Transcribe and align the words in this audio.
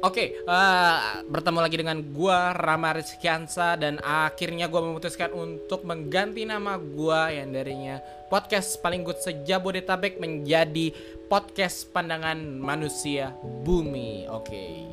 Oke, 0.00 0.32
eh, 0.32 0.96
bertemu 1.28 1.60
lagi 1.60 1.76
dengan 1.76 2.00
gua 2.00 2.56
Rama 2.56 2.96
Rizkiansa 2.96 3.76
dan 3.76 4.00
akhirnya 4.00 4.64
gua 4.64 4.80
memutuskan 4.80 5.28
untuk 5.36 5.84
mengganti 5.84 6.48
nama 6.48 6.80
gua 6.80 7.28
yang 7.28 7.52
darinya 7.52 8.00
podcast 8.32 8.80
paling 8.80 9.04
good 9.04 9.20
sejabodetabek 9.20 10.16
menjadi 10.16 10.96
podcast 11.28 11.84
pandangan 11.92 12.40
manusia 12.40 13.36
bumi. 13.60 14.24
Oke. 14.32 14.88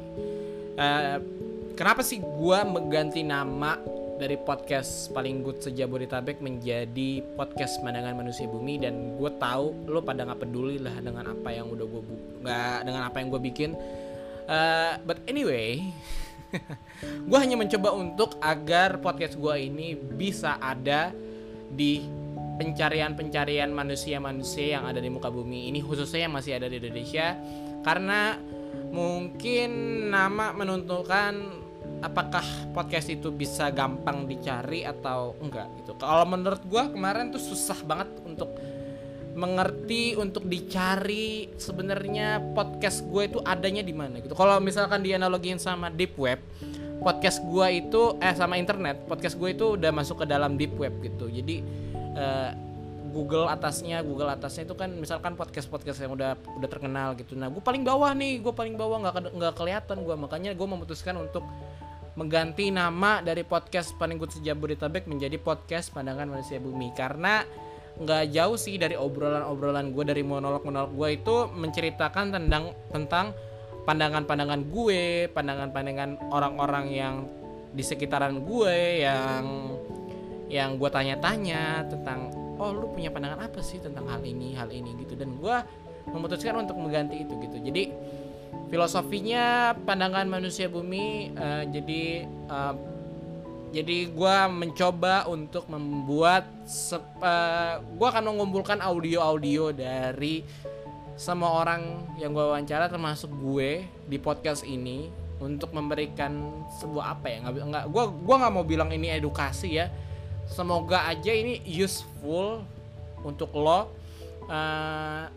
Eh, 0.75 1.17
kenapa 1.79 2.03
sih 2.03 2.19
gua 2.19 2.67
mengganti 2.67 3.23
nama 3.23 3.79
dari 4.19 4.35
podcast 4.35 5.07
paling 5.15 5.39
good 5.39 5.63
sejabodetabek 5.63 6.43
menjadi 6.43 7.23
podcast 7.39 7.79
pandangan 7.79 8.17
manusia 8.17 8.43
bumi 8.49 8.81
dan 8.81 9.15
gue 9.15 9.31
tahu 9.37 9.87
lo 9.87 10.01
pada 10.01 10.25
nggak 10.25 10.41
peduli 10.41 10.81
lah 10.81 10.97
dengan 10.99 11.31
apa 11.31 11.53
yang 11.53 11.69
udah 11.69 11.85
gue 11.85 12.01
nggak 12.41 12.77
dengan 12.81 13.01
apa 13.05 13.21
yang 13.21 13.29
gue 13.29 13.41
bikin 13.45 13.77
Uh, 14.47 14.95
but 15.03 15.19
anyway, 15.27 15.91
gue 17.29 17.37
hanya 17.37 17.59
mencoba 17.59 17.91
untuk 17.91 18.39
agar 18.39 19.03
podcast 19.03 19.35
gue 19.35 19.55
ini 19.59 19.93
bisa 19.93 20.55
ada 20.63 21.11
di 21.67 22.07
pencarian-pencarian 22.57 23.69
manusia-manusia 23.69 24.79
yang 24.79 24.89
ada 24.89 24.97
di 24.97 25.11
muka 25.13 25.29
bumi 25.29 25.69
ini 25.69 25.77
khususnya 25.83 26.25
yang 26.25 26.33
masih 26.33 26.57
ada 26.57 26.65
di 26.65 26.81
Indonesia 26.81 27.37
karena 27.85 28.39
mungkin 28.89 29.69
nama 30.09 30.55
menentukan 30.55 31.63
apakah 32.01 32.43
podcast 32.73 33.09
itu 33.13 33.29
bisa 33.33 33.69
gampang 33.73 34.25
dicari 34.29 34.85
atau 34.85 35.37
enggak 35.41 35.69
gitu. 35.81 35.97
Kalau 35.97 36.25
menurut 36.25 36.61
gue 36.65 36.83
kemarin 36.93 37.33
tuh 37.33 37.41
susah 37.41 37.77
banget 37.85 38.09
untuk 38.25 38.53
mengerti 39.37 40.17
untuk 40.17 40.49
dicari 40.49 41.53
sebenarnya 41.61 42.41
podcast 42.57 43.05
gue 43.05 43.29
itu 43.29 43.39
adanya 43.45 43.85
di 43.85 43.93
mana 43.93 44.17
gitu. 44.17 44.33
Kalau 44.33 44.57
misalkan 44.57 45.05
dianalogiin 45.05 45.61
sama 45.61 45.93
deep 45.93 46.17
web, 46.17 46.41
podcast 47.05 47.45
gue 47.45 47.67
itu 47.77 48.17
eh 48.17 48.33
sama 48.33 48.57
internet, 48.57 49.05
podcast 49.05 49.37
gue 49.37 49.53
itu 49.53 49.77
udah 49.77 49.93
masuk 49.93 50.25
ke 50.25 50.25
dalam 50.25 50.57
deep 50.57 50.73
web 50.81 50.89
gitu. 51.05 51.29
Jadi 51.29 51.61
uh, 52.17 52.49
Google 53.13 53.45
atasnya, 53.45 54.01
Google 54.01 54.33
atasnya 54.33 54.65
itu 54.65 54.73
kan 54.73 54.89
misalkan 54.97 55.37
podcast 55.37 55.69
podcast 55.69 56.01
yang 56.01 56.17
udah 56.17 56.33
udah 56.57 56.69
terkenal 56.69 57.13
gitu. 57.13 57.37
Nah, 57.37 57.53
gue 57.53 57.61
paling 57.61 57.85
bawah 57.85 58.09
nih, 58.17 58.41
gue 58.41 58.53
paling 58.57 58.73
bawah 58.73 59.05
nggak 59.05 59.37
nggak 59.37 59.53
kelihatan 59.53 60.01
gue, 60.01 60.15
makanya 60.17 60.51
gue 60.57 60.67
memutuskan 60.67 61.13
untuk 61.13 61.45
mengganti 62.17 62.73
nama 62.73 63.21
dari 63.21 63.45
podcast 63.45 63.93
paling 64.01 64.17
good 64.17 64.33
sejabodetabek 64.33 65.05
menjadi 65.05 65.37
podcast 65.37 65.93
pandangan 65.93 66.25
manusia 66.25 66.57
bumi 66.57 66.89
karena 66.97 67.45
nggak 67.97 68.23
jauh 68.29 68.57
sih 68.57 68.77
dari 68.77 68.93
obrolan-obrolan 68.93 69.89
gue 69.89 70.03
dari 70.05 70.21
monolog-monolog 70.21 70.93
gue 70.93 71.09
itu 71.17 71.35
menceritakan 71.49 72.29
tentang 72.29 72.63
tentang 72.93 73.33
pandangan-pandangan 73.87 74.61
gue, 74.67 75.31
pandangan-pandangan 75.31 76.29
orang-orang 76.29 76.85
yang 76.91 77.15
di 77.71 77.81
sekitaran 77.81 78.43
gue 78.43 79.07
yang 79.07 79.73
yang 80.51 80.75
gue 80.75 80.89
tanya-tanya 80.91 81.87
tentang 81.87 82.31
oh 82.59 82.71
lu 82.75 82.91
punya 82.91 83.09
pandangan 83.09 83.47
apa 83.47 83.63
sih 83.63 83.79
tentang 83.79 84.05
hal 84.11 84.21
ini 84.27 84.53
hal 84.59 84.67
ini? 84.69 84.93
Gitu. 85.01 85.15
Dan 85.15 85.39
gue 85.39 85.55
memutuskan 86.11 86.59
untuk 86.59 86.75
mengganti 86.75 87.23
itu 87.23 87.33
gitu. 87.39 87.57
Jadi 87.63 87.83
filosofinya 88.67 89.71
pandangan 89.87 90.27
manusia 90.27 90.67
bumi 90.67 91.31
uh, 91.35 91.63
jadi 91.71 92.27
uh, 92.51 92.75
jadi 93.67 94.07
gue 94.07 94.37
mencoba 94.47 95.27
untuk 95.27 95.67
membuat 95.67 96.47
uh, 96.95 96.99
eh, 97.19 97.73
gue 97.83 98.07
akan 98.07 98.23
mengumpulkan 98.31 98.79
audio-audio 98.79 99.75
dari 99.75 100.39
semua 101.19 101.65
orang 101.65 102.07
yang 102.15 102.31
gue 102.31 102.45
wawancara 102.45 102.87
termasuk 102.87 103.27
gue 103.27 103.83
di 104.07 104.17
podcast 104.21 104.63
ini 104.63 105.11
untuk 105.43 105.75
memberikan 105.75 106.63
sebuah 106.79 107.19
apa 107.19 107.27
ya? 107.27 107.37
Nggak 107.43 107.85
gue 107.91 108.03
gue 108.23 108.35
nggak 108.39 108.53
mau 108.55 108.63
bilang 108.63 108.87
ini 108.93 109.11
edukasi 109.11 109.83
ya. 109.83 109.91
Semoga 110.47 111.03
aja 111.11 111.35
ini 111.35 111.59
useful 111.67 112.63
untuk 113.27 113.51
lo. 113.51 113.91
Uh, 114.47 115.27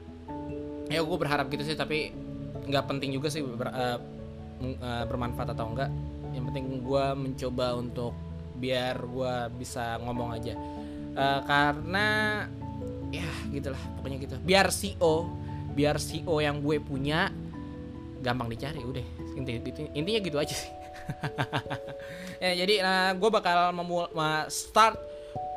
ya 0.86 1.02
gue 1.02 1.18
berharap 1.18 1.50
gitu 1.50 1.66
sih 1.66 1.74
tapi 1.74 2.14
nggak 2.70 2.86
penting 2.86 3.10
juga 3.10 3.26
sih 3.26 3.42
ber, 3.42 3.74
uh, 3.74 3.98
bermanfaat 5.10 5.50
atau 5.50 5.66
enggak 5.74 5.91
yang 6.34 6.44
penting 6.50 6.82
gue 6.82 7.04
mencoba 7.16 7.76
untuk 7.78 8.14
biar 8.60 9.00
gue 9.00 9.34
bisa 9.56 9.98
ngomong 10.04 10.36
aja. 10.36 10.54
Uh, 11.10 11.41
karena 11.42 12.06
ya 13.10 13.26
gitulah 13.50 13.82
pokoknya 13.98 14.18
gitu. 14.22 14.36
Biar 14.42 14.70
CEO 14.70 15.41
biar 15.70 15.96
CEO 16.02 16.42
yang 16.42 16.60
gue 16.60 16.82
punya 16.82 17.30
gampang 18.20 18.50
dicari 18.50 18.82
udah. 18.82 19.06
Inti, 19.38 19.50
inti, 19.56 19.70
intinya 19.94 20.20
gitu 20.20 20.36
aja 20.38 20.54
sih. 20.54 20.72
Ya 22.41 22.56
jadi 22.56 22.80
uh, 22.80 22.88
eh, 22.88 23.10
gue 23.20 23.28
bakal 23.28 23.68
memul 23.76 24.08
start 24.48 24.97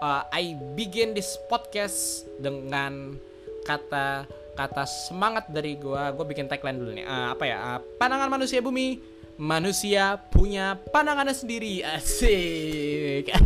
uh, 0.03 0.27
I 0.35 0.51
begin 0.75 1.15
this 1.15 1.39
podcast 1.47 2.27
dengan 2.43 3.15
kata 3.63 4.27
kata 4.59 4.83
semangat 4.83 5.47
dari 5.47 5.79
gue 5.79 6.01
gue 6.11 6.25
bikin 6.27 6.51
tagline 6.51 6.75
dulu 6.75 6.91
nih. 6.91 7.07
Uh, 7.07 7.27
apa 7.31 7.43
ya? 7.47 7.55
Uh, 7.55 7.79
pandangan 7.95 8.27
manusia 8.27 8.59
bumi 8.59 8.99
manusia 9.37 10.19
punya 10.29 10.77
pandangannya 10.91 11.35
sendiri. 11.35 11.81
Asik. 11.85 13.29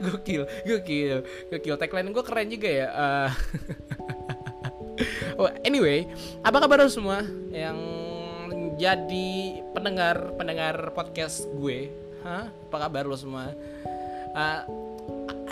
Gokil 0.00 0.48
gokil 0.64 1.18
gokil. 1.52 1.74
Tagline 1.76 2.10
gue 2.14 2.24
keren 2.24 2.48
juga 2.48 2.70
ya. 2.70 2.88
Uh, 2.88 3.30
anyway 5.68 6.08
apa 6.40 6.56
kabar 6.62 6.86
semua 6.88 7.26
yang 7.52 7.76
jadi 8.80 9.60
pendengar 9.76 10.32
pendengar 10.40 10.94
podcast 10.96 11.44
gue? 11.58 11.92
Hah? 12.22 12.48
apa 12.48 12.76
kabar 12.88 13.04
lo 13.04 13.18
semua? 13.18 13.52
Uh, 14.32 14.60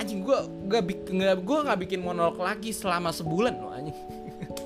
anjing 0.01 0.25
gue 0.25 0.39
gak 0.71 0.85
bikin 0.89 1.21
gue 1.21 1.59
nggak 1.67 1.81
bikin 1.85 2.01
monolog 2.01 2.41
lagi 2.41 2.73
selama 2.73 3.13
sebulan 3.13 3.55
loh 3.61 3.73
anjing. 3.75 3.99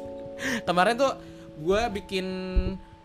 Kemarin 0.69 0.94
tuh 0.94 1.12
gue 1.58 1.82
bikin 1.98 2.26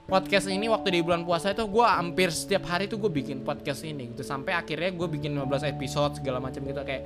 podcast 0.09 0.49
ini 0.49 0.65
waktu 0.65 0.99
di 0.99 0.99
bulan 1.05 1.21
puasa 1.21 1.53
itu 1.53 1.69
gue 1.69 1.85
hampir 1.85 2.33
setiap 2.33 2.65
hari 2.65 2.89
tuh 2.89 2.97
gue 2.97 3.13
bikin 3.13 3.45
podcast 3.45 3.85
ini 3.85 4.09
gitu. 4.11 4.25
Sampai 4.25 4.57
akhirnya 4.57 4.89
gue 4.89 5.05
bikin 5.07 5.37
15 5.37 5.69
episode 5.69 6.17
segala 6.17 6.41
macam 6.41 6.65
gitu 6.65 6.81
kayak 6.81 7.05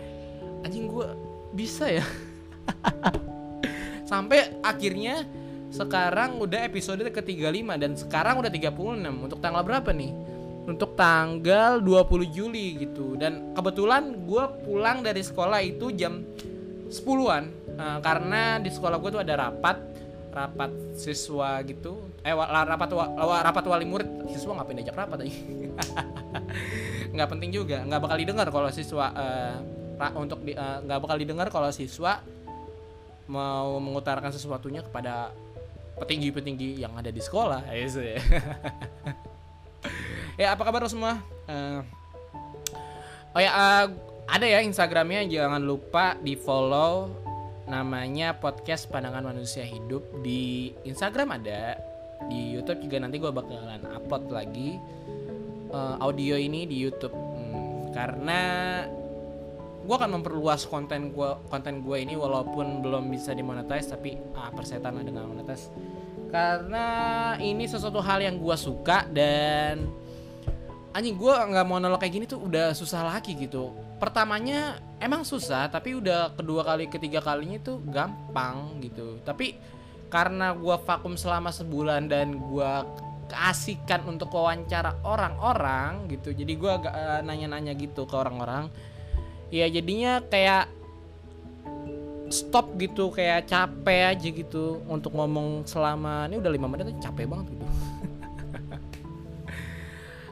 anjing 0.63 0.87
gue 0.87 1.07
bisa 1.51 1.91
ya? 1.91 2.05
Sampai 4.11 4.55
akhirnya 4.63 5.27
sekarang 5.67 6.39
udah 6.39 6.63
episode 6.63 7.03
ke 7.11 7.21
35 7.21 7.75
dan 7.75 7.91
sekarang 7.99 8.39
udah 8.39 8.49
36 8.49 8.71
untuk 9.03 9.39
tanggal 9.43 9.61
berapa 9.67 9.91
nih? 9.91 10.11
Untuk 10.63 10.95
tanggal 10.95 11.83
20 11.83 12.31
Juli 12.31 12.87
gitu. 12.87 13.19
Dan 13.19 13.51
kebetulan 13.51 14.23
gue 14.23 14.43
pulang 14.63 15.03
dari 15.03 15.19
sekolah 15.19 15.59
itu 15.59 15.91
jam 15.91 16.23
10-an 16.87 17.43
uh, 17.75 17.99
karena 17.99 18.63
di 18.63 18.71
sekolah 18.71 18.95
gue 18.95 19.09
tuh 19.11 19.21
ada 19.27 19.49
rapat 19.49 19.75
rapat 20.33 20.71
siswa 20.97 21.61
gitu 21.61 22.12
eh 22.23 22.31
rapat 22.31 22.89
rapat 23.19 23.63
wali 23.67 23.83
murid 23.83 24.31
siswa 24.31 24.55
ngapain 24.55 24.79
diajak 24.79 24.95
rapat 24.95 25.27
aja 25.27 25.35
nggak 27.13 27.27
penting 27.29 27.51
juga 27.51 27.83
nggak 27.83 27.99
bakal 27.99 28.17
didengar 28.17 28.47
kalau 28.47 28.69
siswa 28.71 29.11
uh, 29.11 29.55
untuk 30.15 30.39
di, 30.43 30.55
uh, 30.55 30.79
nggak 30.83 30.99
bakal 31.03 31.15
didengar 31.19 31.47
kalau 31.51 31.69
siswa 31.69 32.23
mau 33.27 33.79
mengutarakan 33.79 34.31
sesuatunya 34.35 34.83
kepada 34.83 35.31
petinggi-petinggi 35.99 36.83
yang 36.83 36.93
ada 36.97 37.13
di 37.13 37.21
sekolah. 37.21 37.63
Ya 40.33 40.49
ya 40.49 40.57
apa 40.57 40.65
kabar 40.65 40.81
semua? 40.89 41.21
Uh, 41.45 41.85
oh 43.37 43.41
ya 43.43 43.51
uh, 43.53 43.85
ada 44.25 44.45
ya 44.49 44.65
instagramnya 44.65 45.29
jangan 45.29 45.61
lupa 45.61 46.17
di 46.25 46.33
follow 46.33 47.13
namanya 47.69 48.33
podcast 48.41 48.89
pandangan 48.89 49.29
manusia 49.29 49.61
hidup 49.61 50.01
di 50.25 50.73
Instagram 50.89 51.37
ada 51.37 51.77
di 52.29 52.55
YouTube 52.55 52.87
juga 52.87 52.97
nanti 53.03 53.17
gue 53.19 53.31
bakalan 53.31 53.83
upload 53.91 54.31
lagi 54.31 54.79
uh, 55.73 55.97
audio 55.99 56.37
ini 56.37 56.69
di 56.69 56.77
YouTube. 56.79 57.13
Hmm, 57.13 57.91
karena 57.91 58.41
gue 59.83 59.95
akan 59.99 60.21
memperluas 60.21 60.63
konten 60.63 61.11
gue 61.11 61.29
konten 61.51 61.83
gue 61.83 61.97
ini 61.99 62.15
walaupun 62.15 62.79
belum 62.79 63.11
bisa 63.11 63.35
dimonetize 63.35 63.91
tapi 63.91 64.15
ah 64.37 64.53
persetan 64.53 64.95
lah 64.95 65.03
dengan 65.03 65.27
monetize. 65.27 65.67
Karena 66.31 66.85
ini 67.37 67.67
sesuatu 67.67 67.99
hal 67.99 68.23
yang 68.23 68.39
gue 68.39 68.55
suka 68.57 69.05
dan 69.11 69.85
anjing 70.95 71.17
gue 71.17 71.33
nggak 71.33 71.65
mau 71.67 71.77
nolak 71.81 72.05
kayak 72.05 72.13
gini 72.15 72.25
tuh 72.25 72.41
udah 72.47 72.71
susah 72.71 73.03
lagi 73.05 73.35
gitu. 73.35 73.75
Pertamanya 73.99 74.79
emang 75.03 75.27
susah 75.27 75.67
tapi 75.67 75.99
udah 75.99 76.33
kedua 76.33 76.63
kali 76.63 76.87
ketiga 76.87 77.19
kalinya 77.19 77.59
itu 77.59 77.83
gampang 77.91 78.79
gitu. 78.79 79.19
Tapi 79.21 79.59
karena 80.13 80.53
gue 80.53 80.77
vakum 80.85 81.17
selama 81.17 81.49
sebulan 81.49 82.05
dan 82.05 82.37
gue 82.37 82.71
keasikan 83.33 84.05
untuk 84.05 84.29
wawancara 84.29 85.01
orang-orang 85.01 86.05
gitu. 86.13 86.29
Jadi 86.37 86.53
gue 86.53 86.69
agak 86.69 86.93
uh, 86.93 87.25
nanya-nanya 87.25 87.73
gitu 87.73 88.05
ke 88.05 88.13
orang-orang. 88.13 88.69
Ya 89.49 89.65
jadinya 89.65 90.21
kayak 90.21 90.69
stop 92.29 92.77
gitu 92.77 93.09
kayak 93.09 93.49
capek 93.49 94.13
aja 94.13 94.29
gitu 94.29 94.85
untuk 94.85 95.17
ngomong 95.17 95.65
selama 95.65 96.29
ini 96.29 96.37
udah 96.37 96.51
lima 96.53 96.69
menit 96.69 96.93
capek 97.01 97.25
banget 97.25 97.57
gitu. 97.57 97.65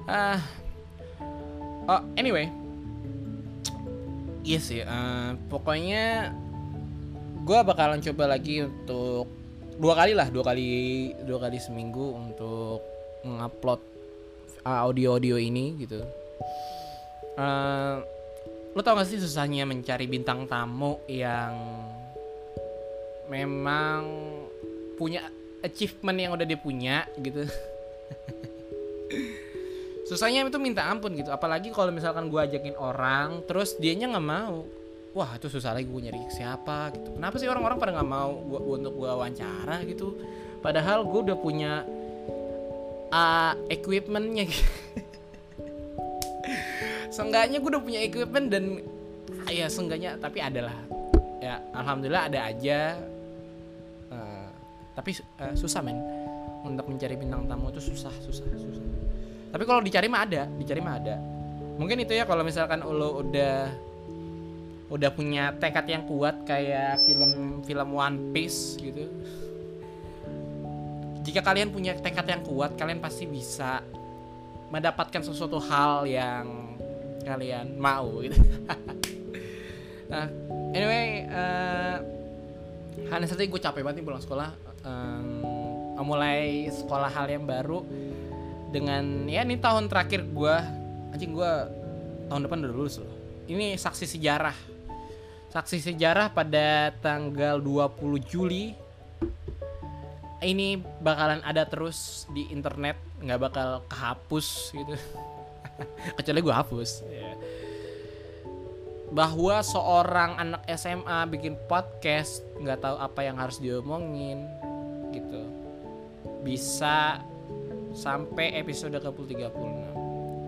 Uh, 0.06 0.38
oh 1.90 2.02
anyway. 2.14 2.54
Iya 4.46 4.60
sih 4.62 4.82
uh, 4.86 5.38
pokoknya 5.50 6.34
gue 7.42 7.60
bakalan 7.66 8.02
coba 8.02 8.38
lagi 8.38 8.62
untuk 8.62 9.41
dua 9.82 9.98
kali 9.98 10.14
lah 10.14 10.30
dua 10.30 10.46
kali 10.46 10.70
dua 11.26 11.42
kali 11.42 11.58
seminggu 11.58 12.14
untuk 12.14 12.86
mengupload 13.26 13.82
uh, 14.62 14.86
audio 14.86 15.18
audio 15.18 15.42
ini 15.42 15.74
gitu. 15.82 16.06
Uh, 17.34 18.06
lo 18.78 18.86
tau 18.86 18.94
gak 18.94 19.10
sih 19.10 19.18
susahnya 19.18 19.66
mencari 19.66 20.06
bintang 20.06 20.46
tamu 20.46 21.02
yang 21.10 21.58
memang 23.26 24.06
punya 25.02 25.26
achievement 25.66 26.18
yang 26.22 26.32
udah 26.38 26.46
dia 26.46 26.62
punya 26.62 27.10
gitu? 27.18 27.50
Susahnya 30.10 30.46
itu 30.46 30.62
minta 30.62 30.86
ampun 30.86 31.18
gitu. 31.18 31.34
Apalagi 31.34 31.74
kalau 31.74 31.90
misalkan 31.90 32.30
gue 32.30 32.38
ajakin 32.38 32.78
orang 32.78 33.42
terus 33.50 33.74
dianya 33.82 34.14
nggak 34.14 34.30
mau 34.30 34.62
wah 35.12 35.36
itu 35.36 35.48
susah 35.52 35.76
lagi 35.76 35.88
gue 35.88 36.02
nyari 36.08 36.20
siapa 36.32 36.96
gitu. 36.96 37.20
Kenapa 37.20 37.36
sih 37.36 37.48
orang-orang 37.52 37.78
pada 37.80 37.92
nggak 38.00 38.10
mau 38.10 38.32
gua, 38.48 38.60
untuk 38.80 38.94
gue 38.96 39.12
wawancara 39.12 39.84
gitu? 39.84 40.16
Padahal 40.64 41.04
gue 41.04 41.20
udah 41.32 41.38
punya 41.38 41.84
uh, 43.12 43.54
equipmentnya. 43.68 44.48
Gitu. 44.48 44.68
seenggaknya 47.16 47.60
gue 47.60 47.70
udah 47.76 47.84
punya 47.84 48.00
equipment 48.08 48.48
dan 48.48 48.80
ya 49.52 49.68
seenggaknya 49.68 50.16
tapi 50.16 50.40
adalah 50.40 50.76
ya 51.44 51.60
alhamdulillah 51.76 52.32
ada 52.32 52.40
aja. 52.48 52.96
Uh, 54.08 54.48
tapi 54.96 55.20
uh, 55.44 55.54
susah 55.60 55.84
men. 55.84 56.00
Untuk 56.62 56.88
mencari 56.88 57.18
bintang 57.18 57.50
tamu 57.50 57.74
itu 57.74 57.82
susah 57.84 58.14
susah 58.22 58.48
susah. 58.48 58.86
Tapi 59.52 59.64
kalau 59.68 59.84
dicari 59.84 60.08
mah 60.08 60.24
ada 60.24 60.48
dicari 60.56 60.80
mah 60.80 60.96
ada. 60.96 61.20
Mungkin 61.76 62.06
itu 62.06 62.14
ya 62.14 62.24
kalau 62.24 62.46
misalkan 62.46 62.86
lo 62.86 63.26
udah 63.26 63.91
udah 64.92 65.08
punya 65.16 65.56
tekad 65.56 65.88
yang 65.88 66.04
kuat 66.04 66.44
kayak 66.44 67.00
film 67.08 67.64
film 67.64 67.90
One 67.96 68.36
Piece 68.36 68.76
gitu. 68.76 69.08
Jika 71.24 71.40
kalian 71.40 71.72
punya 71.72 71.96
tekad 71.96 72.28
yang 72.28 72.44
kuat 72.44 72.76
kalian 72.76 73.00
pasti 73.00 73.24
bisa 73.24 73.80
mendapatkan 74.68 75.24
sesuatu 75.24 75.64
hal 75.64 76.04
yang 76.04 76.76
kalian 77.24 77.80
mau 77.80 78.20
gitu. 78.20 78.36
Nah 80.12 80.28
anyway 80.76 81.24
uh, 81.32 82.04
Hanya 83.16 83.32
saja 83.32 83.48
gue 83.48 83.62
capek 83.64 83.80
banget 83.80 84.04
nih 84.04 84.06
pulang 84.12 84.20
sekolah. 84.20 84.52
Um, 84.84 85.40
mulai 86.04 86.68
sekolah 86.68 87.08
hal 87.08 87.32
yang 87.32 87.48
baru 87.48 87.86
dengan 88.76 89.30
ya 89.32 89.48
ini 89.48 89.56
tahun 89.56 89.88
terakhir 89.88 90.28
gue 90.28 90.56
anjing 91.16 91.32
gue 91.32 91.54
tahun 92.28 92.42
depan 92.44 92.60
udah 92.68 92.76
lulus 92.76 93.00
loh. 93.00 93.16
Ini 93.48 93.80
saksi 93.80 94.04
sejarah 94.04 94.71
saksi 95.52 95.84
sejarah 95.84 96.32
pada 96.32 96.96
tanggal 97.04 97.60
20 97.60 98.24
Juli 98.24 98.72
ini 100.42 100.80
bakalan 100.80 101.44
ada 101.44 101.68
terus 101.68 102.26
di 102.32 102.48
internet 102.50 102.96
nggak 103.20 103.40
bakal 103.52 103.70
kehapus 103.92 104.72
gitu. 104.74 104.96
Kecuali 106.18 106.40
gue 106.40 106.56
hapus. 106.56 106.92
Yeah. 107.06 107.36
bahwa 109.12 109.60
seorang 109.60 110.40
anak 110.40 110.64
SMA 110.80 111.28
bikin 111.28 111.60
podcast 111.68 112.48
nggak 112.64 112.80
tahu 112.80 112.96
apa 112.96 113.20
yang 113.28 113.36
harus 113.36 113.60
diomongin 113.60 114.48
gitu. 115.12 115.52
Bisa 116.48 117.20
sampai 117.92 118.56
episode 118.56 118.96
ke 118.96 119.12
36 119.36 119.36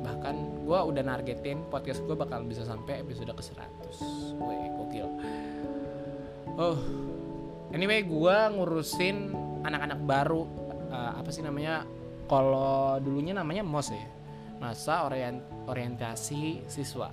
bahkan 0.03 0.35
gue 0.61 0.79
udah 0.79 1.03
nargetin 1.03 1.63
podcast 1.71 2.03
gue 2.03 2.13
bakal 2.13 2.44
bisa 2.44 2.67
sampai 2.67 3.01
episode 3.01 3.31
ke 3.31 3.44
100 3.44 4.38
Wih 4.44 4.69
gokil. 4.75 5.07
Oh 6.59 6.77
Anyway 7.73 8.05
gue 8.05 8.38
ngurusin 8.53 9.33
anak-anak 9.65 10.00
baru. 10.05 10.45
Uh, 10.94 11.17
Apa 11.17 11.33
sih 11.33 11.41
namanya? 11.41 11.89
Kalau 12.29 13.01
dulunya 13.01 13.33
namanya 13.33 13.65
MOS 13.65 13.89
ya. 13.97 14.05
Masa 14.61 15.09
orient 15.09 15.41
orientasi 15.65 16.69
siswa. 16.69 17.09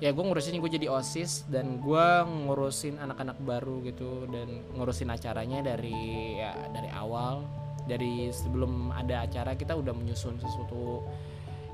Ya 0.00 0.10
gue 0.10 0.24
ngurusin 0.24 0.56
gue 0.58 0.72
jadi 0.72 0.88
osis 0.88 1.46
dan 1.52 1.78
gue 1.78 2.06
ngurusin 2.26 2.98
anak-anak 2.98 3.38
baru 3.44 3.84
gitu 3.86 4.26
dan 4.32 4.66
ngurusin 4.74 5.12
acaranya 5.12 5.62
dari 5.62 6.40
ya 6.40 6.56
dari 6.72 6.88
awal. 6.96 7.44
Dari 7.84 8.32
sebelum 8.32 8.88
ada 8.88 9.28
acara 9.28 9.52
kita 9.52 9.76
udah 9.76 9.92
menyusun 9.92 10.40
sesuatu 10.40 11.04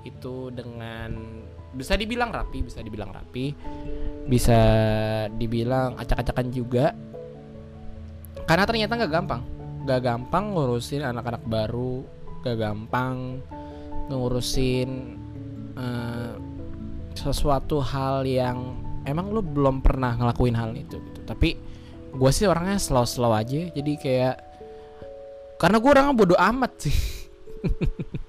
itu 0.06 0.54
dengan 0.54 1.42
bisa 1.74 1.94
dibilang 1.94 2.32
rapi 2.32 2.64
bisa 2.64 2.80
dibilang 2.80 3.10
rapi. 3.12 3.52
Bisa 4.28 4.60
dibilang 5.32 5.96
acak-acakan 5.96 6.48
juga. 6.52 6.92
Karena 8.44 8.64
ternyata 8.64 8.96
nggak 8.96 9.12
gampang. 9.12 9.42
Nggak 9.84 10.00
gampang 10.04 10.44
ngurusin 10.52 11.04
anak-anak 11.04 11.44
baru. 11.48 12.04
Nggak 12.44 12.56
gampang 12.56 13.40
ngurusin 14.08 14.90
uh, 15.76 16.34
sesuatu 17.12 17.80
hal 17.84 18.24
yang 18.24 18.78
emang 19.04 19.32
lu 19.32 19.40
belum 19.44 19.84
pernah 19.84 20.16
ngelakuin 20.16 20.56
hal 20.56 20.72
itu 20.76 20.96
gitu. 21.00 21.20
Tapi 21.24 21.56
gue 22.08 22.30
sih 22.32 22.48
orangnya 22.48 22.80
slow-slow 22.80 23.32
aja. 23.32 23.68
Jadi 23.72 23.92
kayak 24.00 24.48
karena 25.58 25.76
gue 25.82 25.90
orangnya 25.90 26.14
bodoh 26.14 26.38
amat 26.38 26.72
sih 26.86 26.94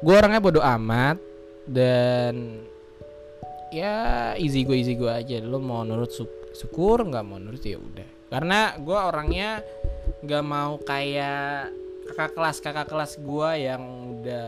gue 0.00 0.14
orangnya 0.14 0.44
bodoh 0.44 0.64
amat 0.64 1.16
dan 1.64 2.60
ya 3.72 4.32
easy 4.36 4.62
gue 4.62 4.76
easy 4.76 4.94
gue 4.94 5.08
aja. 5.08 5.40
Lo 5.40 5.58
mau 5.60 5.82
nurut 5.82 6.12
syukur 6.56 7.04
nggak 7.04 7.24
mau 7.24 7.40
nurut 7.40 7.62
ya 7.62 7.80
udah. 7.80 8.08
Karena 8.28 8.74
gue 8.76 8.98
orangnya 8.98 9.62
nggak 10.22 10.44
mau 10.44 10.78
kayak 10.82 11.72
kakak 12.12 12.32
kelas 12.38 12.56
kakak 12.62 12.88
kelas 12.88 13.12
gue 13.18 13.50
yang 13.56 13.82
udah 14.20 14.46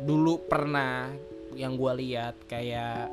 dulu 0.00 0.40
pernah 0.48 1.12
yang 1.58 1.76
gue 1.76 1.92
lihat 2.06 2.34
kayak 2.48 3.12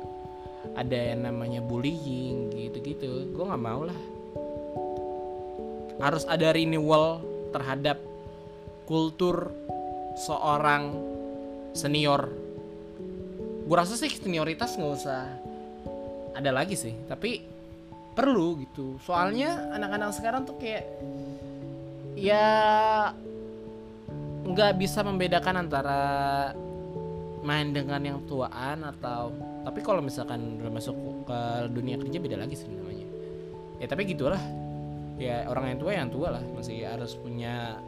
ada 0.78 0.98
yang 1.14 1.26
namanya 1.26 1.60
bullying 1.60 2.54
gitu-gitu. 2.54 3.28
Gue 3.34 3.44
nggak 3.44 3.64
mau 3.64 3.82
lah. 3.82 4.00
Harus 5.98 6.22
ada 6.30 6.54
renewal 6.54 7.18
terhadap 7.50 7.98
kultur 8.86 9.50
seorang 10.14 11.17
senior. 11.78 12.26
Gue 13.70 13.76
rasa 13.78 13.94
sih 13.94 14.10
senioritas 14.10 14.74
nggak 14.74 14.92
usah 14.98 15.22
ada 16.34 16.50
lagi 16.50 16.74
sih 16.74 16.94
tapi 17.06 17.46
perlu 18.18 18.58
gitu. 18.66 18.98
Soalnya 19.06 19.70
anak-anak 19.70 20.10
sekarang 20.18 20.42
tuh 20.42 20.58
kayak 20.58 20.90
ya 22.18 22.46
nggak 24.42 24.74
bisa 24.74 25.06
membedakan 25.06 25.62
antara 25.62 26.02
main 27.46 27.70
dengan 27.70 28.02
yang 28.02 28.18
tuaan 28.26 28.82
atau 28.82 29.30
tapi 29.62 29.78
kalau 29.86 30.02
misalkan 30.02 30.58
udah 30.58 30.72
masuk 30.74 30.96
ke 31.28 31.40
dunia 31.70 31.94
kerja 32.02 32.18
beda 32.18 32.36
lagi 32.42 32.58
sih 32.58 32.66
namanya. 32.66 33.06
Ya 33.78 33.86
tapi 33.86 34.02
gitulah. 34.10 34.42
Ya 35.18 35.50
orang 35.50 35.74
yang 35.74 35.78
tua 35.82 35.92
yang 35.94 36.10
tua 36.10 36.28
lah 36.38 36.44
masih 36.54 36.86
harus 36.86 37.18
punya 37.18 37.78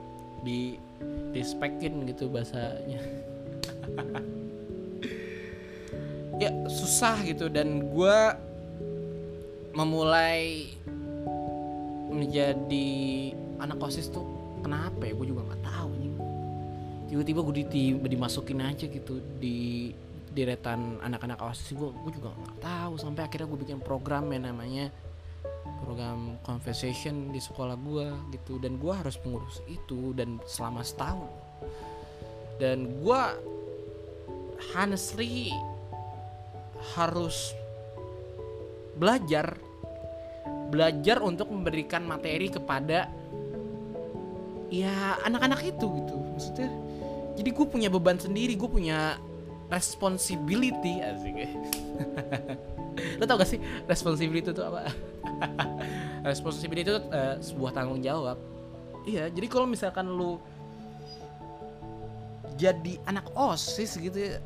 di 0.43 0.79
dispekin 1.31 2.03
gitu 2.11 2.27
bahasanya 2.27 3.30
ya 6.41 6.51
susah 6.73 7.21
gitu 7.27 7.53
dan 7.53 7.93
gue 7.93 8.19
memulai 9.77 10.73
menjadi 12.11 12.89
anak 13.61 13.79
osis 13.85 14.09
tuh 14.11 14.25
kenapa 14.65 15.05
ya? 15.05 15.13
Gue 15.15 15.31
juga 15.31 15.47
nggak 15.47 15.63
tahu 15.63 15.91
nih 16.01 16.13
tiba-tiba 17.11 17.41
gue 17.43 17.55
dimasukin 18.07 18.63
aja 18.63 18.87
gitu 18.87 19.19
di 19.43 19.91
deretan 20.31 21.03
anak-anak 21.03 21.43
osis 21.43 21.75
gue 21.75 21.91
gue 21.91 22.13
juga 22.15 22.31
nggak 22.31 22.59
tahu. 22.63 22.93
Sampai 22.97 23.27
akhirnya 23.27 23.51
gue 23.51 23.59
bikin 23.67 23.83
program 23.83 24.31
yang 24.31 24.47
namanya 24.47 24.95
program 25.83 26.39
conversation 26.47 27.35
di 27.35 27.43
sekolah 27.43 27.75
gue 27.75 28.07
gitu. 28.39 28.63
Dan 28.63 28.79
gue 28.79 28.95
harus 28.95 29.19
mengurus 29.27 29.59
itu 29.67 30.15
dan 30.15 30.39
selama 30.47 30.87
setahun 30.87 31.31
dan 32.61 33.01
gue 33.01 33.23
honestly 34.77 35.49
harus 36.93 37.57
belajar 39.01 39.57
belajar 40.69 41.19
untuk 41.25 41.49
memberikan 41.51 42.05
materi 42.05 42.53
kepada 42.53 43.09
ya 44.71 45.19
anak-anak 45.27 45.65
itu 45.67 45.87
gitu. 46.05 46.15
Maksudnya 46.37 46.71
jadi 47.35 47.51
gue 47.51 47.67
punya 47.67 47.89
beban 47.89 48.21
sendiri 48.21 48.55
gue 48.55 48.71
punya 48.71 49.19
responsibility 49.73 51.01
asik. 51.01 51.49
Lo 53.19 53.25
tau 53.25 53.41
gak 53.41 53.51
sih 53.51 53.59
responsibility 53.89 54.53
itu 54.53 54.63
apa? 54.63 54.87
Responsibility 56.31 56.85
itu 56.85 57.01
uh, 57.01 57.41
sebuah 57.41 57.73
tanggung 57.73 58.05
jawab. 58.05 58.37
Iya 59.09 59.33
jadi 59.33 59.47
kalau 59.49 59.65
misalkan 59.65 60.07
lu 60.07 60.37
jadi 62.61 63.01
anak 63.09 63.33
osis 63.33 63.97
gitu 63.97 64.21
ya. 64.21 64.37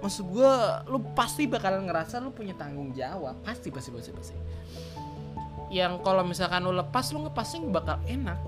Maksud 0.00 0.24
gue 0.32 0.52
lu 0.88 0.98
pasti 1.12 1.44
bakalan 1.44 1.84
ngerasa 1.84 2.18
lu 2.24 2.32
punya 2.32 2.56
tanggung 2.56 2.96
jawab. 2.96 3.36
Pasti 3.44 3.68
pasti 3.68 3.92
pasti 3.92 4.10
pasti. 4.10 4.34
Yang 5.68 6.00
kalau 6.00 6.24
misalkan 6.24 6.64
lu 6.64 6.72
lepas 6.72 7.12
lu 7.12 7.28
ngepasnya 7.28 7.68
bakal 7.68 8.00
enak. 8.08 8.40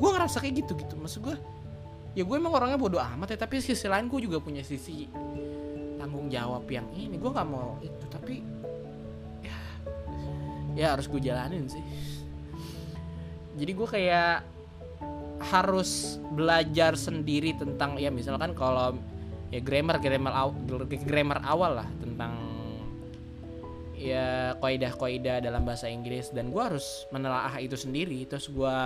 Gue 0.00 0.10
ngerasa 0.10 0.40
kayak 0.40 0.64
gitu 0.64 0.72
gitu. 0.80 0.96
Maksud 0.96 1.20
gue 1.20 1.36
ya 2.16 2.24
gue 2.24 2.36
emang 2.40 2.56
orangnya 2.56 2.80
bodoh 2.80 2.98
amat 2.98 3.36
ya. 3.36 3.38
Tapi 3.44 3.60
sisi 3.60 3.84
lain 3.84 4.08
gue 4.08 4.24
juga 4.24 4.40
punya 4.40 4.64
sisi 4.64 5.06
tanggung 6.00 6.32
jawab 6.32 6.64
yang 6.72 6.88
ini. 6.96 7.20
Gue 7.20 7.30
nggak 7.30 7.48
mau 7.48 7.76
itu 7.84 8.04
tapi 8.08 8.40
ya 9.44 9.58
ya 10.74 10.86
harus 10.96 11.06
gue 11.06 11.20
jalanin 11.20 11.68
sih. 11.68 11.84
Jadi 13.54 13.70
gue 13.70 13.86
kayak 13.86 14.53
harus 15.42 16.22
belajar 16.34 16.94
sendiri 16.94 17.54
tentang 17.58 17.98
ya 17.98 18.08
misalkan 18.08 18.54
kalau 18.54 18.94
ya 19.50 19.60
grammar 19.62 20.02
grammar 20.02 20.32
aw, 20.34 20.50
grammar 21.06 21.38
awal 21.46 21.82
lah 21.82 21.88
tentang 22.02 22.54
ya 24.04 24.52
kaidah 24.60 25.40
dalam 25.40 25.64
bahasa 25.64 25.88
Inggris. 25.88 26.28
Dan 26.30 26.52
gue 26.52 26.60
harus 26.62 27.08
menelaah 27.08 27.56
itu 27.62 27.74
sendiri. 27.74 28.28
Terus 28.28 28.52
gue 28.52 28.78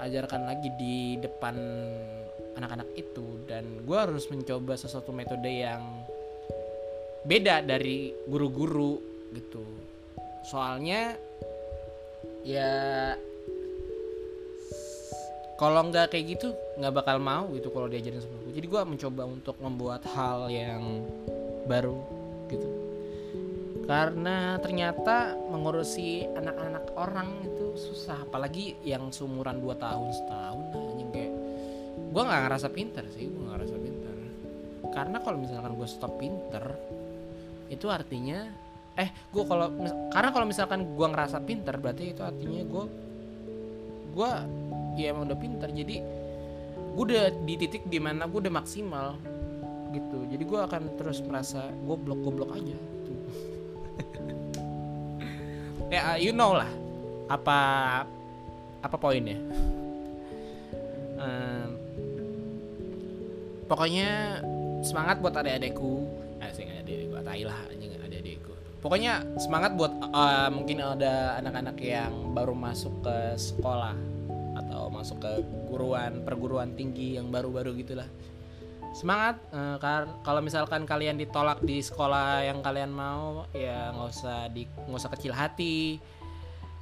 ajarkan 0.00 0.48
lagi 0.48 0.72
di 0.80 1.20
depan 1.20 1.54
anak-anak 2.56 2.88
itu. 2.96 3.44
Dan 3.44 3.84
gue 3.84 3.98
harus 3.98 4.24
mencoba 4.32 4.74
sesuatu 4.80 5.12
metode 5.12 5.52
yang 5.52 5.82
beda 7.28 7.60
dari 7.60 8.16
guru-guru 8.24 8.96
gitu. 9.36 9.62
Soalnya 10.48 11.18
ya 12.46 13.12
kalau 15.56 15.88
nggak 15.88 16.12
kayak 16.12 16.36
gitu 16.36 16.52
nggak 16.76 16.92
bakal 16.92 17.16
mau 17.16 17.48
gitu 17.56 17.72
kalau 17.72 17.88
diajarin 17.88 18.20
sama 18.20 18.36
gue 18.44 18.60
jadi 18.60 18.66
gue 18.68 18.82
mencoba 18.84 19.22
untuk 19.24 19.56
membuat 19.60 20.04
hal 20.12 20.52
yang 20.52 21.04
baru 21.66 21.98
gitu. 22.48 22.68
Karena 23.86 24.58
ternyata 24.58 25.38
mengurusi 25.50 26.26
anak-anak 26.26 26.90
orang 26.98 27.28
itu 27.46 27.78
susah. 27.78 28.26
Apalagi 28.26 28.74
yang 28.82 29.14
seumuran 29.14 29.62
2 29.62 29.78
tahun 29.78 30.08
setahun 30.10 30.64
anjing 30.74 31.10
kayak 31.14 31.32
gue 32.10 32.22
nggak 32.22 32.42
ngerasa 32.50 32.68
pinter 32.74 33.04
sih 33.14 33.30
gue 33.30 33.42
nggak 33.46 33.54
ngerasa 33.54 33.76
pinter. 33.78 34.16
Karena 34.90 35.18
kalau 35.22 35.38
misalkan 35.38 35.72
gue 35.78 35.88
stop 35.90 36.12
pinter 36.18 36.64
itu 37.66 37.86
artinya 37.90 38.46
eh 38.96 39.10
gue 39.12 39.44
kalau 39.44 39.68
karena 40.10 40.30
kalau 40.32 40.46
misalkan 40.48 40.80
gue 40.96 41.06
ngerasa 41.06 41.38
pinter 41.44 41.74
berarti 41.76 42.14
itu 42.16 42.22
artinya 42.22 42.62
gue 42.64 42.84
gue 44.16 44.30
ya 44.96 45.12
emang 45.12 45.28
udah 45.28 45.38
pinter 45.38 45.68
jadi 45.70 46.00
gue 46.96 47.04
udah 47.12 47.28
di 47.44 47.54
titik 47.60 47.84
di 47.92 48.00
mana 48.00 48.24
gue 48.24 48.40
udah 48.40 48.54
maksimal 48.56 49.20
gitu. 49.92 50.18
Jadi 50.32 50.42
gue 50.44 50.60
akan 50.60 50.82
terus 50.98 51.20
merasa 51.22 51.68
goblok 51.84 52.20
goblok 52.24 52.50
aja 52.56 52.76
gitu. 52.76 53.12
ya 55.94 56.16
you 56.16 56.32
know 56.32 56.56
lah 56.56 56.68
apa 57.28 57.58
apa 58.80 58.96
poinnya. 58.96 59.36
Um, 61.16 61.68
pokoknya 63.68 64.40
semangat 64.84 65.20
buat 65.20 65.36
adik-adikku. 65.36 66.04
Eh 66.40 66.50
sih 66.56 66.64
adik-adikku 66.64 67.20
tai 67.20 67.42
lah 67.44 67.58
anjing 67.68 67.92
adik-adikku 67.92 68.52
pokoknya 68.78 69.26
semangat 69.42 69.74
buat 69.74 69.90
uh, 70.14 70.46
mungkin 70.54 70.78
ada 70.78 71.42
anak-anak 71.42 71.74
yang 71.82 72.30
baru 72.30 72.54
masuk 72.54 73.02
ke 73.02 73.34
sekolah 73.34 74.15
atau 74.66 74.90
masuk 74.90 75.18
ke 75.22 75.32
guruan 75.70 76.22
perguruan 76.26 76.74
tinggi 76.74 77.16
yang 77.16 77.30
baru-baru 77.30 77.74
gitulah 77.78 78.06
semangat 78.96 79.36
uh, 79.52 79.76
kalau 80.24 80.40
misalkan 80.40 80.88
kalian 80.88 81.20
ditolak 81.20 81.60
di 81.60 81.84
sekolah 81.84 82.40
yang 82.48 82.64
kalian 82.64 82.88
mau 82.88 83.44
ya 83.52 83.92
nggak 83.92 84.08
usah 84.08 84.48
di 84.48 84.64
nggak 84.64 85.00
usah 85.04 85.12
kecil 85.12 85.32
hati. 85.36 86.00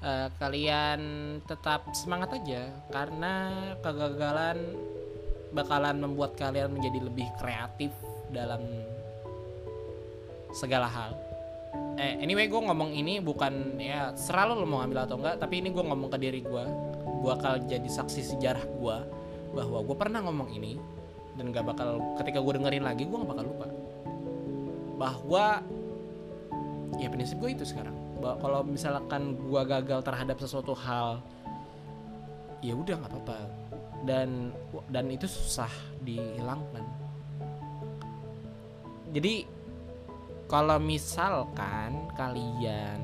Uh, 0.05 0.29
kalian 0.37 1.00
tetap 1.49 1.88
semangat 1.97 2.37
aja 2.37 2.69
karena 2.93 3.50
kegagalan 3.81 4.76
bakalan 5.57 5.97
membuat 5.97 6.37
kalian 6.37 6.76
menjadi 6.76 7.09
lebih 7.09 7.25
kreatif 7.41 7.88
dalam 8.29 8.61
segala 10.53 10.87
hal. 10.87 11.17
Eh 11.97 12.21
anyway 12.21 12.47
gue 12.47 12.61
ngomong 12.62 12.95
ini 12.95 13.19
bukan 13.25 13.81
ya 13.81 14.12
selalu 14.14 14.62
lo 14.62 14.67
mau 14.69 14.85
ngambil 14.85 15.09
atau 15.09 15.17
enggak 15.19 15.41
tapi 15.41 15.64
ini 15.64 15.73
gue 15.73 15.83
ngomong 15.83 16.12
ke 16.12 16.19
diri 16.21 16.45
gue 16.45 16.64
bakal 17.25 17.57
jadi 17.64 17.88
saksi 17.88 18.37
sejarah 18.37 18.64
gue 18.64 18.97
bahwa 19.54 19.78
gue 19.87 19.97
pernah 19.97 20.21
ngomong 20.26 20.50
ini 20.52 20.76
dan 21.35 21.50
gak 21.50 21.66
bakal 21.66 21.99
ketika 22.21 22.38
gue 22.43 22.52
dengerin 22.61 22.85
lagi 22.85 23.07
gue 23.07 23.16
gak 23.16 23.31
bakal 23.31 23.45
lupa. 23.47 23.66
Bahwa 24.95 25.47
ya 26.99 27.09
prinsip 27.11 27.38
gue 27.43 27.54
itu 27.54 27.64
sekarang. 27.66 27.95
Bahwa 28.23 28.37
kalau 28.38 28.61
misalkan 28.62 29.35
gue 29.38 29.62
gagal 29.66 30.00
terhadap 30.07 30.37
sesuatu 30.38 30.75
hal 30.78 31.23
ya 32.64 32.73
udah 32.73 32.97
nggak 32.97 33.12
apa-apa. 33.12 33.38
Dan 34.04 34.54
dan 34.88 35.11
itu 35.11 35.26
susah 35.26 35.71
dihilangkan. 36.04 36.85
Jadi 39.14 39.47
kalau 40.50 40.76
misalkan 40.78 42.11
kalian 42.14 43.00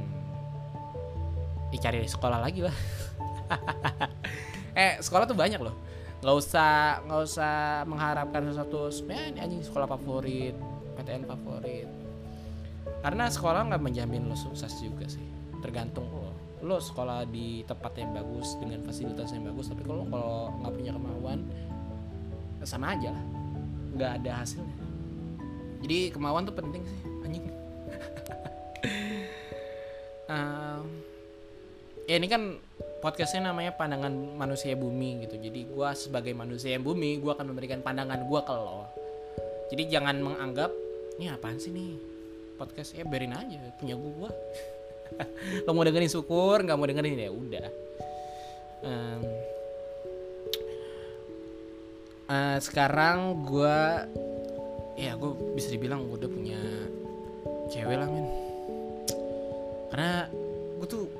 dicari 1.71 2.03
sekolah 2.03 2.43
lagi 2.43 2.67
lah 2.67 2.75
eh 4.81 4.99
sekolah 5.03 5.25
tuh 5.27 5.39
banyak 5.39 5.61
loh. 5.61 5.75
Nggak 6.21 6.37
usah 6.37 7.01
nggak 7.07 7.21
usah 7.25 7.55
mengharapkan 7.89 8.43
sesuatu. 8.49 8.93
Sebenarnya 8.93 9.27
ini 9.33 9.39
anjing 9.41 9.63
sekolah 9.65 9.87
favorit 9.89 10.55
PTN 10.99 11.25
favorit. 11.25 11.89
Karena 13.01 13.33
sekolah 13.33 13.73
nggak 13.73 13.83
menjamin 13.83 14.29
lo 14.29 14.37
sukses 14.37 14.73
juga 14.81 15.09
sih. 15.09 15.25
Tergantung 15.65 16.09
lo. 16.09 16.33
Lo 16.61 16.77
sekolah 16.77 17.25
di 17.25 17.65
tempat 17.65 17.97
yang 17.97 18.13
bagus 18.13 18.57
dengan 18.61 18.85
fasilitas 18.85 19.33
yang 19.33 19.49
bagus 19.49 19.73
tapi 19.73 19.83
kalau 19.85 20.05
kalau 20.13 20.53
nggak 20.61 20.73
punya 20.77 20.93
kemauan 20.93 21.41
sama 22.65 22.93
aja 22.93 23.17
lah. 23.17 23.25
Nggak 23.97 24.13
ada 24.23 24.33
hasilnya. 24.45 24.77
Jadi 25.81 25.99
kemauan 26.13 26.45
tuh 26.45 26.57
penting 26.57 26.83
sih 26.85 27.01
anjing. 27.25 27.45
Um, 30.31 30.87
ya 32.07 32.15
ini 32.15 32.31
kan 32.31 32.63
podcastnya 33.01 33.49
namanya 33.49 33.73
pandangan 33.75 34.13
manusia 34.13 34.77
bumi 34.77 35.25
gitu. 35.25 35.41
Jadi 35.41 35.67
gue 35.73 35.89
sebagai 35.97 36.37
manusia 36.37 36.77
yang 36.77 36.85
bumi 36.85 37.17
gue 37.19 37.33
akan 37.33 37.49
memberikan 37.49 37.81
pandangan 37.81 38.21
gue 38.29 38.41
ke 38.45 38.55
lo. 38.55 38.85
Jadi 39.73 39.83
jangan 39.89 40.21
menganggap 40.21 40.71
ini 41.17 41.33
apaan 41.33 41.57
sih 41.57 41.73
nih? 41.73 41.97
Podcast 42.61 42.93
ya 42.93 43.09
biarin 43.09 43.33
aja 43.33 43.57
punya 43.81 43.97
gue 43.97 44.31
lo 45.65 45.71
mau 45.75 45.83
dengerin 45.83 46.13
syukur 46.13 46.61
nggak 46.61 46.77
mau 46.77 46.87
dengerin 46.87 47.17
ya 47.17 47.33
udah. 47.33 47.69
Um, 48.81 49.21
uh, 52.29 52.59
sekarang 52.61 53.45
gue 53.49 53.79
ya 55.01 55.17
gue 55.17 55.33
bisa 55.57 55.73
dibilang 55.73 56.05
gue 56.05 56.21
udah 56.21 56.31
punya 56.31 56.61
cewek 57.73 57.97
lah 57.97 58.09
men. 58.13 58.29
Karena 59.89 60.13
gue 60.79 60.87
tuh 60.87 61.20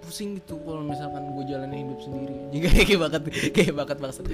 pusing 0.00 0.40
gitu 0.40 0.56
kalau 0.64 0.82
misalkan 0.82 1.22
gue 1.36 1.44
jalanin 1.46 1.86
hidup 1.86 2.00
sendiri. 2.02 2.36
Juga 2.54 2.68
kayak 2.72 3.00
bakat 3.00 3.22
kayak 3.52 3.74
bakat 3.76 3.98
banget 4.00 4.16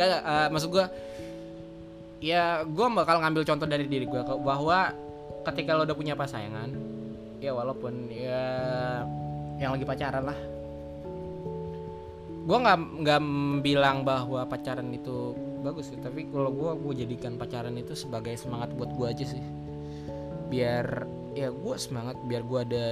nggak 0.00 0.22
uh, 0.24 0.48
maksud 0.48 0.72
gue 0.72 0.86
ya 2.24 2.64
gue 2.64 2.86
bakal 2.96 3.20
ngambil 3.20 3.44
contoh 3.44 3.68
dari 3.68 3.84
diri 3.84 4.08
gue 4.08 4.20
bahwa 4.24 4.96
ketika 5.44 5.76
lo 5.76 5.84
udah 5.84 5.96
punya 5.96 6.16
pasangan 6.16 6.72
ya 7.40 7.52
walaupun 7.56 8.08
ya 8.12 8.44
yang 9.60 9.76
lagi 9.76 9.84
pacaran 9.84 10.24
lah. 10.24 10.38
Gue 12.40 12.56
nggak 12.56 12.78
nggak 13.04 13.20
bilang 13.60 14.04
bahwa 14.04 14.48
pacaran 14.48 14.88
itu 14.92 15.36
bagus 15.60 15.92
sih 15.92 16.00
tapi 16.00 16.24
kalau 16.32 16.48
gue 16.48 16.70
gue 16.80 17.04
jadikan 17.04 17.36
pacaran 17.36 17.76
itu 17.76 17.92
sebagai 17.92 18.32
semangat 18.40 18.72
buat 18.76 18.92
gue 18.96 19.06
aja 19.08 19.24
sih. 19.28 19.44
Biar 20.48 21.04
ya 21.34 21.48
gue 21.50 21.76
semangat 21.78 22.16
biar 22.26 22.42
gue 22.42 22.60
ada 22.60 22.86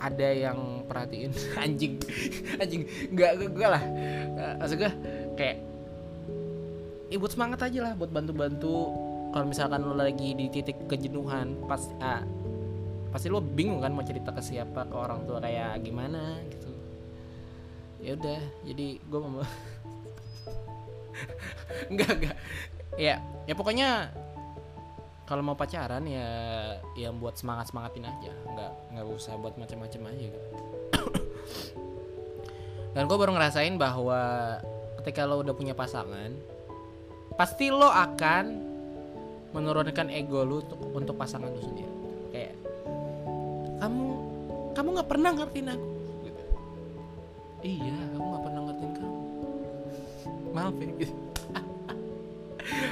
ada 0.00 0.28
yang 0.32 0.88
perhatiin. 0.88 1.30
Anjing. 1.64 2.00
Anjing. 2.56 2.82
Nggak 3.12 3.30
gue 3.52 3.68
lah. 3.68 3.82
Maksud 4.58 4.76
gue 4.80 4.92
kayak 5.36 5.56
ya 7.12 7.16
semangat 7.28 7.60
aja 7.68 7.80
lah 7.90 7.92
buat 7.94 8.10
bantu-bantu. 8.10 8.76
Kalau 9.30 9.46
misalkan 9.46 9.86
lo 9.86 9.94
lagi 9.94 10.34
di 10.34 10.50
titik 10.50 10.90
kejenuhan 10.90 11.54
pasti 11.70 11.94
ah, 12.02 12.24
pasti 13.14 13.30
lo 13.30 13.38
bingung 13.38 13.78
kan 13.78 13.94
mau 13.94 14.02
cerita 14.02 14.34
ke 14.34 14.42
siapa 14.42 14.90
ke 14.90 14.96
orang 14.96 15.22
tua 15.28 15.38
kayak 15.38 15.84
gimana 15.86 16.40
gitu. 16.50 16.70
Ya 18.00 18.16
udah 18.16 18.40
jadi 18.66 18.98
gue 18.98 19.18
mau 19.20 19.44
enggak 21.92 22.10
enggak 22.16 22.36
ya 22.98 23.22
ya 23.46 23.54
pokoknya 23.54 24.10
kalau 25.30 25.46
mau 25.46 25.54
pacaran 25.54 26.02
ya 26.10 26.26
yang 26.98 27.14
buat 27.22 27.38
semangat 27.38 27.70
semangatin 27.70 28.02
aja. 28.02 28.34
Nggak 28.50 28.72
nggak 28.90 29.06
usah 29.14 29.38
buat 29.38 29.54
macam-macam 29.54 30.10
aja 30.10 30.26
gitu. 30.26 30.48
Dan 32.98 33.06
gue 33.06 33.14
baru 33.14 33.30
ngerasain 33.38 33.78
bahwa 33.78 34.58
ketika 34.98 35.30
lo 35.30 35.46
udah 35.46 35.54
punya 35.54 35.78
pasangan 35.78 36.34
pasti 37.38 37.70
lo 37.70 37.86
akan 37.86 38.44
menurunkan 39.54 40.10
ego 40.10 40.42
lo 40.42 40.66
untuk 40.66 40.82
untuk 40.98 41.14
pasangan 41.14 41.46
lo 41.46 41.62
sendiri. 41.62 41.94
Kayak 42.34 42.54
kamu 43.78 44.06
kamu 44.74 44.88
nggak 44.98 45.10
pernah 45.14 45.30
ngertiin 45.30 45.68
aku. 45.70 45.88
Gitu. 46.26 46.42
iya 47.78 47.94
aku 48.18 48.24
nggak 48.34 48.42
pernah 48.42 48.60
ngertiin 48.66 48.92
kamu. 48.98 49.18
Maaf 50.58 50.74
ya 50.74 50.90
gitu. 50.98 51.29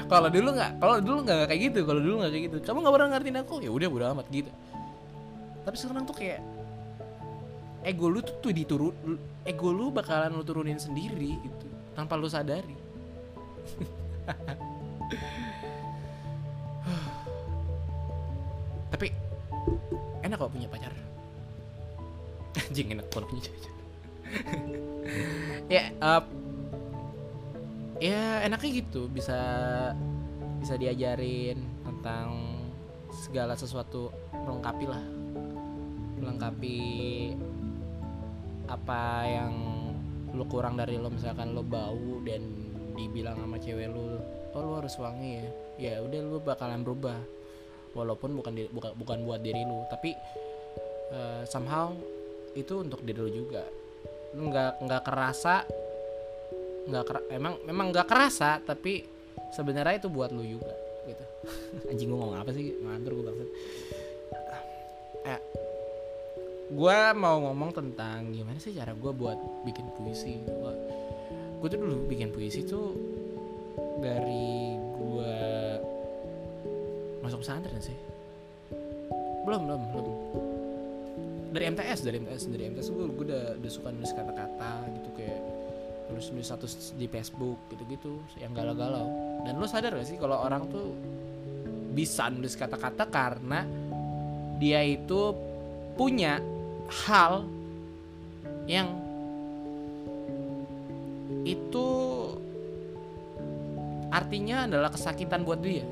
Kalau 0.09 0.33
dulu 0.33 0.57
nggak 0.57 0.81
kalau 0.81 0.97
dulu 1.05 1.21
nggak 1.23 1.53
kayak 1.53 1.61
gitu 1.69 1.85
kalau 1.85 2.01
dulu 2.01 2.25
nggak 2.25 2.33
kayak 2.33 2.45
gitu. 2.49 2.57
Kamu 2.65 2.81
nggak 2.81 2.95
pernah 2.97 3.09
ngertiin 3.13 3.39
aku? 3.45 3.55
Ya 3.61 3.71
udah 3.71 3.89
udah 3.93 4.17
amat 4.17 4.27
gitu. 4.33 4.51
Tapi 5.69 5.77
sekarang 5.77 6.09
tuh 6.09 6.17
kayak 6.17 6.41
ego 7.85 8.09
lu 8.09 8.25
tuh, 8.25 8.41
tuh 8.41 8.53
diturun 8.57 9.21
ego 9.45 9.69
lu 9.69 9.93
bakalan 9.93 10.33
lu 10.33 10.41
turunin 10.41 10.81
sendiri 10.81 11.37
gitu. 11.45 11.69
Tanpa 11.93 12.17
lu 12.17 12.25
sadari. 12.25 12.73
Tapi 18.97 19.13
enak 20.25 20.41
kok 20.41 20.49
punya 20.49 20.69
pacar. 20.73 20.93
Anjing 22.57 22.97
enak 22.97 23.05
kalau 23.13 23.29
punya 23.29 23.45
pacar. 23.45 23.73
Ya 25.69 25.89
uh, 26.01 26.21
ya 27.99 28.43
enaknya 28.47 28.71
gitu. 28.83 29.07
Bisa 29.11 29.39
bisa 30.59 30.75
diajarin 30.75 31.59
tentang 31.87 32.27
segala 33.11 33.55
sesuatu 33.55 34.11
melengkapi 34.33 34.87
lah. 34.87 35.05
Melengkapi 36.19 36.79
apa 38.69 39.03
yang 39.27 39.53
lu 40.35 40.45
kurang 40.47 40.79
dari 40.79 40.99
lo. 40.99 41.11
Misalkan 41.11 41.55
lo 41.55 41.63
bau 41.63 42.23
dan 42.27 42.43
dibilang 42.99 43.39
sama 43.39 43.57
cewek 43.63 43.87
lu 43.91 44.19
oh 44.55 44.61
lu 44.63 44.73
harus 44.79 44.95
wangi 44.99 45.39
ya. 45.39 45.49
Ya 45.79 45.95
udah 46.03 46.21
lu 46.23 46.39
bakalan 46.43 46.83
berubah. 46.83 47.19
Walaupun 47.97 48.37
bukan 48.37 48.53
di, 48.55 48.69
bukan 48.69 48.93
bukan 48.95 49.19
buat 49.25 49.41
diri 49.41 49.65
lu 49.65 49.83
tapi 49.89 50.13
uh, 51.11 51.43
somehow 51.49 51.95
itu 52.53 52.83
untuk 52.83 53.03
diri 53.03 53.19
lu 53.19 53.31
juga. 53.47 53.65
Lu 54.37 54.53
nggak 54.53 54.85
nggak 54.85 55.03
kerasa 55.07 55.65
nggak 56.89 57.29
emang 57.37 57.61
memang 57.69 57.93
nggak 57.93 58.09
kerasa 58.09 58.65
tapi 58.65 59.05
sebenarnya 59.53 60.01
itu 60.01 60.09
buat 60.09 60.33
lu 60.33 60.45
juga 60.45 60.73
gitu. 61.05 61.25
Anjing 61.93 62.09
gue 62.09 62.19
ngomong 62.19 62.39
apa 62.41 62.51
sih? 62.57 62.75
Ngantur 62.81 63.13
gue 63.21 63.25
banget 63.29 63.49
eh, 65.29 65.41
gue 66.69 66.99
mau 67.17 67.37
ngomong 67.49 67.71
tentang 67.73 68.29
gimana 68.33 68.61
sih 68.61 68.77
cara 68.77 68.93
gue 68.93 69.13
buat 69.13 69.39
bikin 69.65 69.87
puisi. 69.97 70.41
Gue 70.45 70.73
gue 71.59 71.69
tuh 71.69 71.79
dulu 71.81 71.97
bikin 72.07 72.31
puisi 72.31 72.65
tuh 72.65 72.95
dari 73.99 74.77
gue 74.77 75.37
masuk 77.25 77.45
pesantren 77.45 77.81
sih. 77.81 77.97
Belum 79.45 79.65
belum 79.65 79.83
belum. 79.93 80.07
Dari 81.49 81.65
MTS 81.73 82.05
dari 82.05 82.21
MTS 82.21 82.43
dari 82.53 82.65
MTS 82.69 82.89
gue 82.93 83.05
gue 83.09 83.25
udah 83.33 83.45
udah 83.57 83.73
suka 83.73 83.89
nulis 83.89 84.13
kata-kata 84.13 84.85
gitu 84.93 85.08
kayak 86.19 86.35
nulis 86.35 86.51
status 86.51 86.99
di 86.99 87.07
Facebook 87.07 87.71
gitu-gitu 87.71 88.19
yang 88.43 88.51
galau-galau. 88.51 89.07
Dan 89.47 89.63
lo 89.63 89.67
sadar 89.71 89.95
gak 89.95 90.11
sih 90.11 90.19
kalau 90.19 90.43
orang 90.43 90.67
tuh 90.67 90.99
bisa 91.95 92.27
nulis 92.27 92.59
kata-kata 92.59 93.07
karena 93.07 93.63
dia 94.59 94.83
itu 94.83 95.31
punya 95.95 96.43
hal 97.07 97.47
yang 98.67 98.91
itu 101.47 101.87
artinya 104.11 104.67
adalah 104.67 104.91
kesakitan 104.91 105.47
buat 105.47 105.63
dia. 105.63 105.87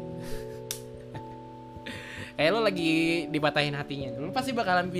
Kayak 2.37 2.51
lo 2.51 2.61
lagi 2.66 2.92
dipatahin 3.31 3.79
hatinya. 3.79 4.18
Lo 4.18 4.35
pasti 4.35 4.51
bakalan 4.51 4.90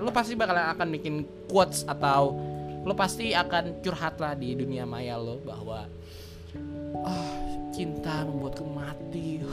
lo 0.00 0.10
pasti 0.10 0.32
bakalan 0.32 0.72
akan 0.72 0.88
bikin 0.96 1.14
quotes 1.46 1.84
atau 1.84 2.55
lo 2.86 2.94
pasti 2.94 3.34
akan 3.34 3.82
curhat 3.82 4.22
lah 4.22 4.38
di 4.38 4.54
dunia 4.54 4.86
maya 4.86 5.18
lo 5.18 5.42
bahwa 5.42 5.90
oh, 7.02 7.30
cinta 7.74 8.22
membuatku 8.24 8.64
mati. 8.66 9.42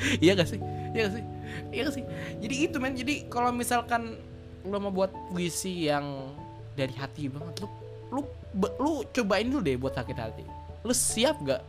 Iya 0.00 0.32
gak 0.32 0.48
sih? 0.48 0.56
Iya 0.96 1.00
gak 1.04 1.12
sih? 1.12 1.24
Iya 1.76 1.80
gak 1.84 1.94
sih? 2.00 2.04
Jadi 2.40 2.54
itu 2.64 2.76
men. 2.80 2.96
Jadi 2.96 3.28
kalau 3.28 3.52
misalkan 3.52 4.16
lo 4.64 4.80
mau 4.80 4.88
buat 4.88 5.12
puisi 5.28 5.92
yang 5.92 6.32
dari 6.72 6.96
hati 6.96 7.28
banget 7.28 7.60
lo 7.60 7.68
lu 8.08 8.20
lu 8.80 9.04
cobain 9.12 9.44
dulu 9.44 9.60
deh 9.60 9.76
buat 9.76 9.92
sakit 9.92 10.16
hati. 10.16 10.44
Lu 10.88 10.96
siap 10.96 11.36
gak 11.44 11.60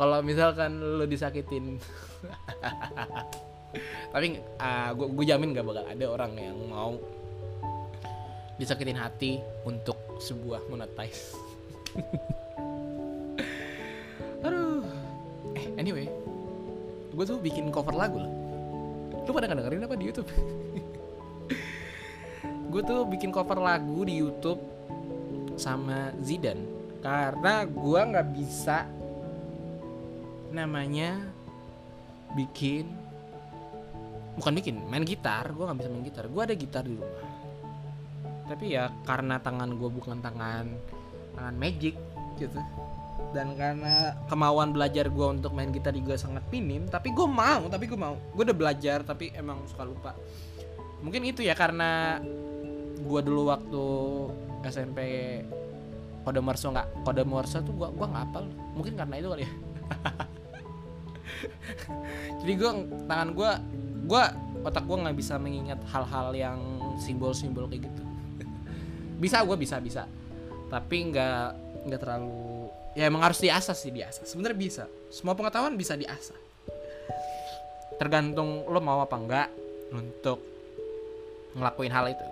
kalau 0.00 0.24
misalkan 0.24 0.80
lu 0.80 1.04
disakitin 1.04 1.76
tapi 4.12 4.40
uh, 4.56 4.90
gue 4.96 5.24
jamin 5.28 5.52
gak 5.52 5.66
bakal 5.68 5.84
ada 5.84 6.06
orang 6.08 6.32
yang 6.40 6.56
mau 6.72 6.96
disakitin 8.60 9.00
hati 9.00 9.40
untuk 9.64 9.96
sebuah 10.20 10.68
monetize. 10.68 11.32
Aduh. 14.44 14.84
Eh 15.56 15.66
anyway 15.80 16.04
gue 17.10 17.24
tuh 17.26 17.38
bikin 17.42 17.74
cover 17.74 17.94
lagu 17.96 18.22
loh. 18.22 18.32
Lu 19.26 19.30
pada 19.34 19.50
dengerin 19.50 19.86
apa 19.86 19.96
di 19.98 20.06
YouTube? 20.08 20.30
Gue 22.70 22.82
tuh 22.86 23.02
bikin 23.06 23.34
cover 23.34 23.58
lagu 23.58 24.06
di 24.06 24.14
YouTube 24.18 24.60
sama 25.58 26.14
Zidan. 26.22 26.62
Karena 27.02 27.66
gue 27.66 28.00
nggak 28.00 28.28
bisa 28.30 28.86
namanya 30.50 31.22
bikin 32.34 32.86
bukan 34.38 34.52
bikin 34.54 34.76
main 34.86 35.06
gitar. 35.06 35.50
Gue 35.50 35.66
nggak 35.66 35.78
bisa 35.82 35.90
main 35.90 36.04
gitar. 36.06 36.24
Gue 36.30 36.42
ada 36.46 36.54
gitar 36.54 36.86
di 36.86 36.94
rumah 36.94 37.29
tapi 38.50 38.74
ya 38.74 38.90
karena 39.06 39.38
tangan 39.38 39.78
gue 39.78 39.86
bukan 39.86 40.18
tangan 40.18 40.66
tangan 41.38 41.54
magic 41.54 41.94
gitu. 42.42 42.58
Dan 43.30 43.54
karena 43.54 44.18
kemauan 44.26 44.74
belajar 44.74 45.06
gue 45.06 45.26
untuk 45.30 45.54
main 45.54 45.70
gitar 45.70 45.94
juga 45.94 46.18
sangat 46.18 46.42
minim 46.50 46.90
tapi 46.90 47.14
gue 47.14 47.28
mau 47.30 47.70
tapi 47.70 47.86
gue 47.86 47.94
mau. 47.94 48.18
Gue 48.34 48.42
udah 48.50 48.58
belajar 48.58 49.06
tapi 49.06 49.30
emang 49.38 49.62
suka 49.70 49.86
lupa. 49.86 50.12
Mungkin 50.98 51.30
itu 51.30 51.46
ya 51.46 51.54
karena 51.54 52.18
gue 53.00 53.20
dulu 53.22 53.54
waktu 53.54 53.84
SMP 54.66 54.98
kode 56.20 56.40
Morse 56.44 56.68
nggak 56.68 56.88
kode 57.04 57.22
Morse 57.24 57.58
tuh 57.64 57.72
gua 57.72 57.88
gua 57.92 58.06
nggak 58.12 58.24
apal 58.28 58.44
mungkin 58.76 58.94
karena 58.96 59.14
itu 59.16 59.28
kali 59.32 59.42
ya. 59.44 59.52
Jadi 62.44 62.52
gua 62.60 62.70
tangan 63.08 63.28
gua 63.32 63.50
gua 64.04 64.22
otak 64.60 64.84
gua 64.84 65.08
nggak 65.08 65.16
bisa 65.16 65.40
mengingat 65.40 65.80
hal-hal 65.88 66.36
yang 66.36 66.60
simbol-simbol 67.00 67.64
kayak 67.66 67.88
gitu 67.88 68.02
bisa 69.20 69.44
gua 69.44 69.54
bisa 69.60 69.76
bisa. 69.78 70.08
Tapi 70.72 70.96
nggak 71.12 71.46
nggak 71.86 72.00
terlalu 72.00 72.72
ya 72.96 73.06
emang 73.06 73.22
harus 73.22 73.38
diasah 73.38 73.76
sih 73.76 73.92
diasah. 73.92 74.24
Sebenarnya 74.24 74.58
bisa. 74.58 74.84
Semua 75.12 75.36
pengetahuan 75.36 75.76
bisa 75.76 75.94
diasah. 75.94 76.38
Tergantung 78.00 78.64
lo 78.66 78.80
mau 78.80 79.04
apa 79.04 79.16
enggak 79.20 79.48
untuk 79.92 80.40
ngelakuin 81.54 81.92
hal 81.92 82.06
itu. 82.10 82.26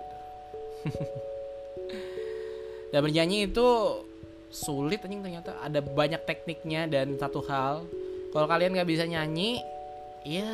Dan 2.89 3.05
bernyanyi 3.05 3.45
itu 3.45 3.67
sulit 4.49 5.05
anjing 5.05 5.21
ternyata. 5.21 5.61
Ada 5.61 5.79
banyak 5.85 6.25
tekniknya 6.25 6.89
dan 6.89 7.13
satu 7.21 7.45
hal. 7.45 7.85
Kalau 8.33 8.47
kalian 8.49 8.73
nggak 8.73 8.89
bisa 8.89 9.05
nyanyi 9.05 9.61
ya 10.25 10.49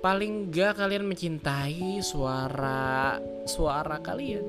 paling 0.00 0.48
nggak 0.48 0.80
kalian 0.80 1.04
mencintai 1.04 2.00
suara 2.00 3.20
suara 3.44 4.00
kalian. 4.00 4.44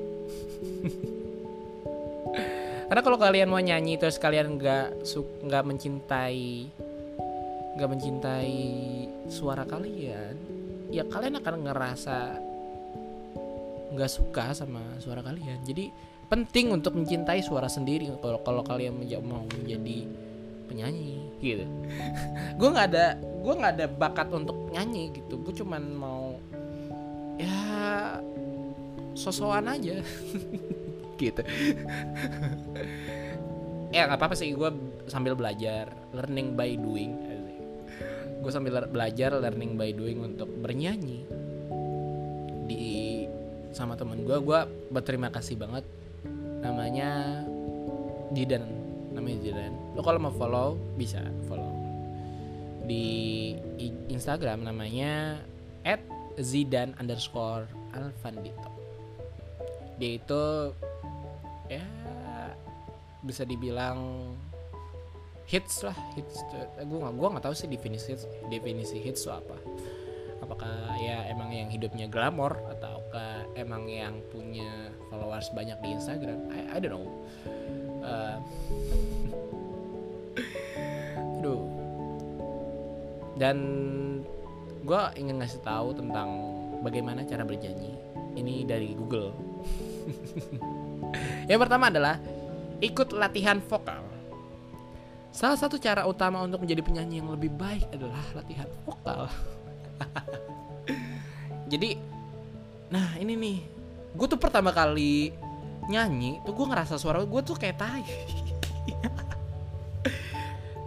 Karena 2.88 3.02
kalau 3.04 3.20
kalian 3.20 3.48
mau 3.48 3.60
nyanyi 3.60 4.00
terus 4.00 4.20
kalian 4.20 4.56
nggak 4.56 5.04
nggak 5.48 5.64
mencintai 5.64 6.68
nggak 7.72 7.88
mencintai 7.88 8.60
suara 9.32 9.64
kalian 9.64 10.36
ya 10.92 11.08
kalian 11.08 11.40
akan 11.40 11.64
ngerasa 11.64 12.36
nggak 13.96 14.12
suka 14.12 14.56
sama 14.56 14.80
suara 15.00 15.20
kalian. 15.20 15.60
Jadi 15.68 15.92
penting 16.32 16.72
untuk 16.72 16.96
mencintai 16.96 17.44
suara 17.44 17.68
sendiri 17.68 18.08
kalau 18.24 18.40
kalau 18.40 18.64
kalian 18.64 18.96
mau 19.20 19.44
menjadi 19.52 20.08
penyanyi 20.68 21.20
gitu. 21.44 21.68
Gue 22.60 22.68
nggak 22.72 22.88
ada 22.92 23.06
gue 23.20 23.54
nggak 23.58 23.72
ada 23.76 23.86
bakat 23.90 24.28
untuk 24.30 24.61
nyanyi 24.72 25.12
gitu. 25.12 25.36
Gue 25.40 25.54
cuman 25.54 25.82
mau 25.92 26.40
ya 27.36 27.58
sosokan 29.12 29.68
aja. 29.68 30.00
Gitu. 31.22 31.38
Ya 33.94 34.10
nggak 34.10 34.18
apa-apa 34.18 34.34
sih. 34.34 34.50
Gue 34.58 34.74
sambil 35.06 35.38
belajar 35.38 35.86
learning 36.10 36.58
by 36.58 36.74
doing. 36.74 37.12
Gue 38.42 38.50
sambil 38.50 38.82
belajar 38.90 39.30
learning 39.38 39.78
by 39.78 39.94
doing 39.94 40.18
untuk 40.18 40.50
bernyanyi. 40.50 41.22
Di 42.66 43.22
sama 43.70 43.94
temen 43.94 44.26
gue 44.26 44.34
gue 44.42 44.60
berterima 44.90 45.30
kasih 45.30 45.54
banget. 45.62 45.86
Namanya 46.58 47.44
Jidan. 48.34 48.66
Namanya 49.14 49.38
Jidan. 49.46 49.72
Lo 49.94 50.02
kalau 50.02 50.18
mau 50.18 50.34
follow 50.34 50.74
bisa 50.98 51.22
follow 51.46 51.71
di 52.86 53.06
Instagram 54.10 54.66
namanya 54.66 55.38
at 55.86 56.02
zidan 56.40 56.94
underscore 56.98 57.66
alfandito. 57.92 58.70
Dia 60.00 60.18
itu 60.18 60.44
ya 61.68 61.84
bisa 63.22 63.46
dibilang 63.46 64.32
hits 65.46 65.86
lah 65.86 65.94
hits. 66.18 66.42
Gue 66.82 66.98
nggak 66.98 67.14
gue 67.14 67.28
nggak 67.38 67.44
tahu 67.44 67.54
sih 67.54 67.68
definisi 67.70 68.14
hits, 68.14 68.24
definisi 68.50 68.98
hits 68.98 69.24
itu 69.26 69.30
apa. 69.30 69.56
Apakah 70.42 70.98
ya 70.98 71.22
emang 71.30 71.54
yang 71.54 71.70
hidupnya 71.70 72.10
glamor 72.10 72.58
ataukah 72.66 73.46
emang 73.54 73.86
yang 73.86 74.18
punya 74.34 74.90
followers 75.06 75.46
banyak 75.54 75.78
di 75.78 75.88
Instagram? 75.94 76.50
I, 76.50 76.76
I 76.76 76.78
don't 76.82 76.98
know. 76.98 77.06
Uh, 78.02 78.42
dan 83.36 83.56
gue 84.82 85.02
ingin 85.16 85.38
ngasih 85.38 85.62
tahu 85.62 85.94
tentang 85.94 86.28
bagaimana 86.82 87.22
cara 87.22 87.46
bernyanyi 87.46 87.94
ini 88.36 88.66
dari 88.66 88.96
Google. 88.96 89.30
Yang 91.50 91.60
pertama 91.68 91.92
adalah 91.92 92.16
ikut 92.82 93.14
latihan 93.14 93.62
vokal. 93.62 94.02
Salah 95.32 95.56
satu 95.56 95.80
cara 95.80 96.04
utama 96.04 96.44
untuk 96.44 96.60
menjadi 96.60 96.84
penyanyi 96.84 97.24
yang 97.24 97.32
lebih 97.32 97.48
baik 97.56 97.88
adalah 97.88 98.20
latihan 98.36 98.68
vokal. 98.84 99.32
Jadi 101.72 101.96
nah 102.92 103.16
ini 103.16 103.32
nih 103.32 103.58
gue 104.12 104.26
tuh 104.28 104.36
pertama 104.36 104.76
kali 104.76 105.32
nyanyi 105.88 106.44
tuh 106.44 106.52
gue 106.52 106.66
ngerasa 106.68 107.00
suara 107.00 107.24
gue 107.24 107.40
tuh 107.40 107.56
kayak 107.56 107.80
tai. 107.80 108.04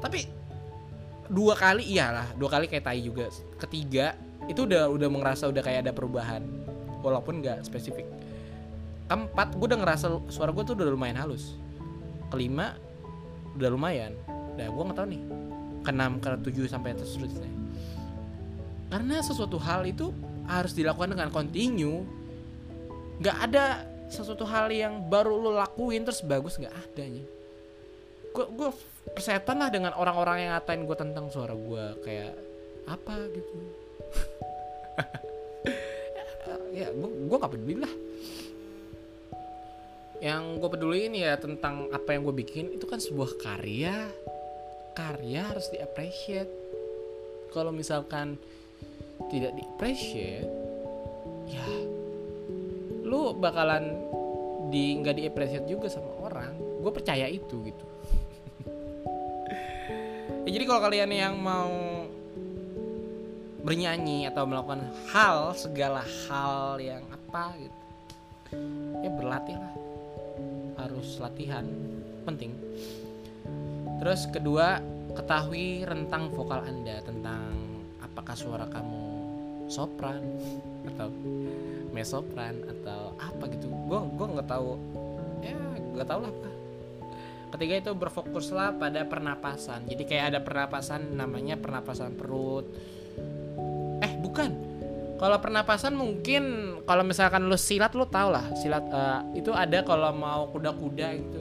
Tapi 0.03 0.34
dua 1.31 1.53
kali 1.57 1.83
iyalah 1.85 2.33
dua 2.37 2.49
kali 2.49 2.65
kayak 2.69 2.85
tai 2.85 3.01
juga. 3.01 3.29
Ketiga 3.61 4.17
itu 4.45 4.65
udah 4.65 4.89
udah 4.89 5.07
ngerasa 5.09 5.49
udah 5.49 5.61
kayak 5.61 5.89
ada 5.89 5.91
perubahan 5.91 6.45
walaupun 7.01 7.41
nggak 7.41 7.65
spesifik. 7.65 8.05
Keempat 9.05 9.53
gue 9.53 9.67
udah 9.69 9.79
ngerasa 9.85 10.05
suara 10.33 10.49
gue 10.49 10.63
tuh 10.65 10.73
udah 10.73 10.89
lumayan 10.89 11.17
halus. 11.21 11.57
Kelima 12.33 12.77
udah 13.57 13.69
lumayan. 13.69 14.17
Udah 14.57 14.67
gue 14.69 14.83
nggak 14.85 14.97
tahu 14.97 15.07
nih 15.13 15.21
keenam 15.85 16.17
ke 16.17 16.29
tujuh 16.49 16.65
sampai 16.65 16.97
seterusnya. 16.97 17.49
Karena 18.89 19.21
sesuatu 19.21 19.61
hal 19.61 19.85
itu 19.85 20.09
harus 20.45 20.73
dilakukan 20.77 21.13
dengan 21.13 21.29
kontinu 21.33 22.05
nggak 23.17 23.37
ada 23.49 23.85
sesuatu 24.11 24.45
hal 24.45 24.69
yang 24.69 25.09
baru 25.09 25.33
lo 25.33 25.51
lakuin 25.57 26.05
terus 26.05 26.21
bagus 26.21 26.61
nggak 26.61 26.73
adanya 26.73 27.25
gue 28.35 28.45
gue 28.51 28.69
persetan 29.15 29.63
lah 29.63 29.71
dengan 29.71 29.95
orang-orang 29.95 30.43
yang 30.43 30.51
ngatain 30.59 30.83
gue 30.83 30.97
tentang 30.99 31.31
suara 31.31 31.55
gue 31.55 31.85
kayak 32.03 32.35
apa 32.91 33.15
gitu. 33.31 33.55
Ya 36.75 36.91
gue 36.91 37.07
gue 37.07 37.37
gak 37.39 37.55
peduli 37.55 37.79
lah. 37.79 37.93
Yang 40.19 40.43
gue 40.59 40.69
peduli 40.75 40.99
ini 41.07 41.23
ya 41.23 41.39
tentang 41.39 41.87
apa 41.87 42.11
yang 42.11 42.27
gue 42.27 42.35
bikin 42.35 42.75
itu 42.75 42.83
kan 42.83 42.99
sebuah 42.99 43.39
karya. 43.39 44.11
Karya 44.91 45.41
harus 45.55 45.71
di 45.71 45.79
kalau 47.55 47.71
misalkan 47.71 48.35
tidak 49.31 49.55
di 49.55 49.63
ya 51.47 51.67
lu 53.07 53.31
bakalan 53.39 53.95
di 54.67 54.99
nggak 54.99 55.15
di 55.15 55.23
juga 55.63 55.87
sama 55.87 56.11
orang. 56.27 56.83
Gue 56.83 56.91
percaya 56.91 57.31
itu 57.31 57.63
gitu 57.63 57.94
ya, 60.45 60.49
jadi 60.53 60.63
kalau 60.69 60.81
kalian 60.85 61.11
yang 61.11 61.35
mau 61.41 61.73
bernyanyi 63.65 64.29
atau 64.29 64.45
melakukan 64.45 64.85
hal 65.09 65.57
segala 65.57 66.05
hal 66.29 66.77
yang 66.77 67.01
apa 67.09 67.57
gitu 67.57 67.79
ya 69.01 69.09
berlatih 69.09 69.57
lah. 69.57 69.73
Harus 70.77 71.17
latihan 71.17 71.65
penting. 72.29 72.53
Terus 73.97 74.29
kedua 74.29 74.77
ketahui 75.17 75.81
rentang 75.81 76.29
vokal 76.29 76.61
anda 76.61 77.01
tentang 77.01 77.57
apakah 78.05 78.37
suara 78.37 78.69
kamu 78.69 79.05
sopran 79.65 80.21
atau 80.93 81.09
mesopran 81.89 82.61
atau 82.69 83.17
apa 83.17 83.49
gitu. 83.49 83.65
Gue 83.89 83.99
gue 84.13 84.27
nggak 84.37 84.49
tahu. 84.49 84.77
Ya 85.41 85.57
nggak 85.97 86.05
tahu 86.05 86.21
lah 86.21 86.29
apa 86.29 86.54
ketiga 87.53 87.75
itu 87.85 87.91
berfokuslah 87.93 88.77
pada 88.79 89.05
pernapasan. 89.05 89.85
Jadi 89.89 90.03
kayak 90.07 90.25
ada 90.33 90.39
pernapasan 90.41 91.17
namanya 91.17 91.59
pernapasan 91.59 92.17
perut. 92.17 92.65
Eh 94.01 94.13
bukan. 94.21 94.51
Kalau 95.15 95.37
pernapasan 95.39 95.95
mungkin 95.95 96.43
kalau 96.83 97.07
misalkan 97.07 97.47
lu 97.47 97.55
silat 97.55 97.95
lu 97.95 98.03
tau 98.03 98.27
lah 98.35 98.43
silat 98.59 98.83
uh, 98.91 99.23
itu 99.31 99.47
ada 99.55 99.79
kalau 99.87 100.11
mau 100.11 100.51
kuda-kuda 100.51 101.07
gitu 101.15 101.39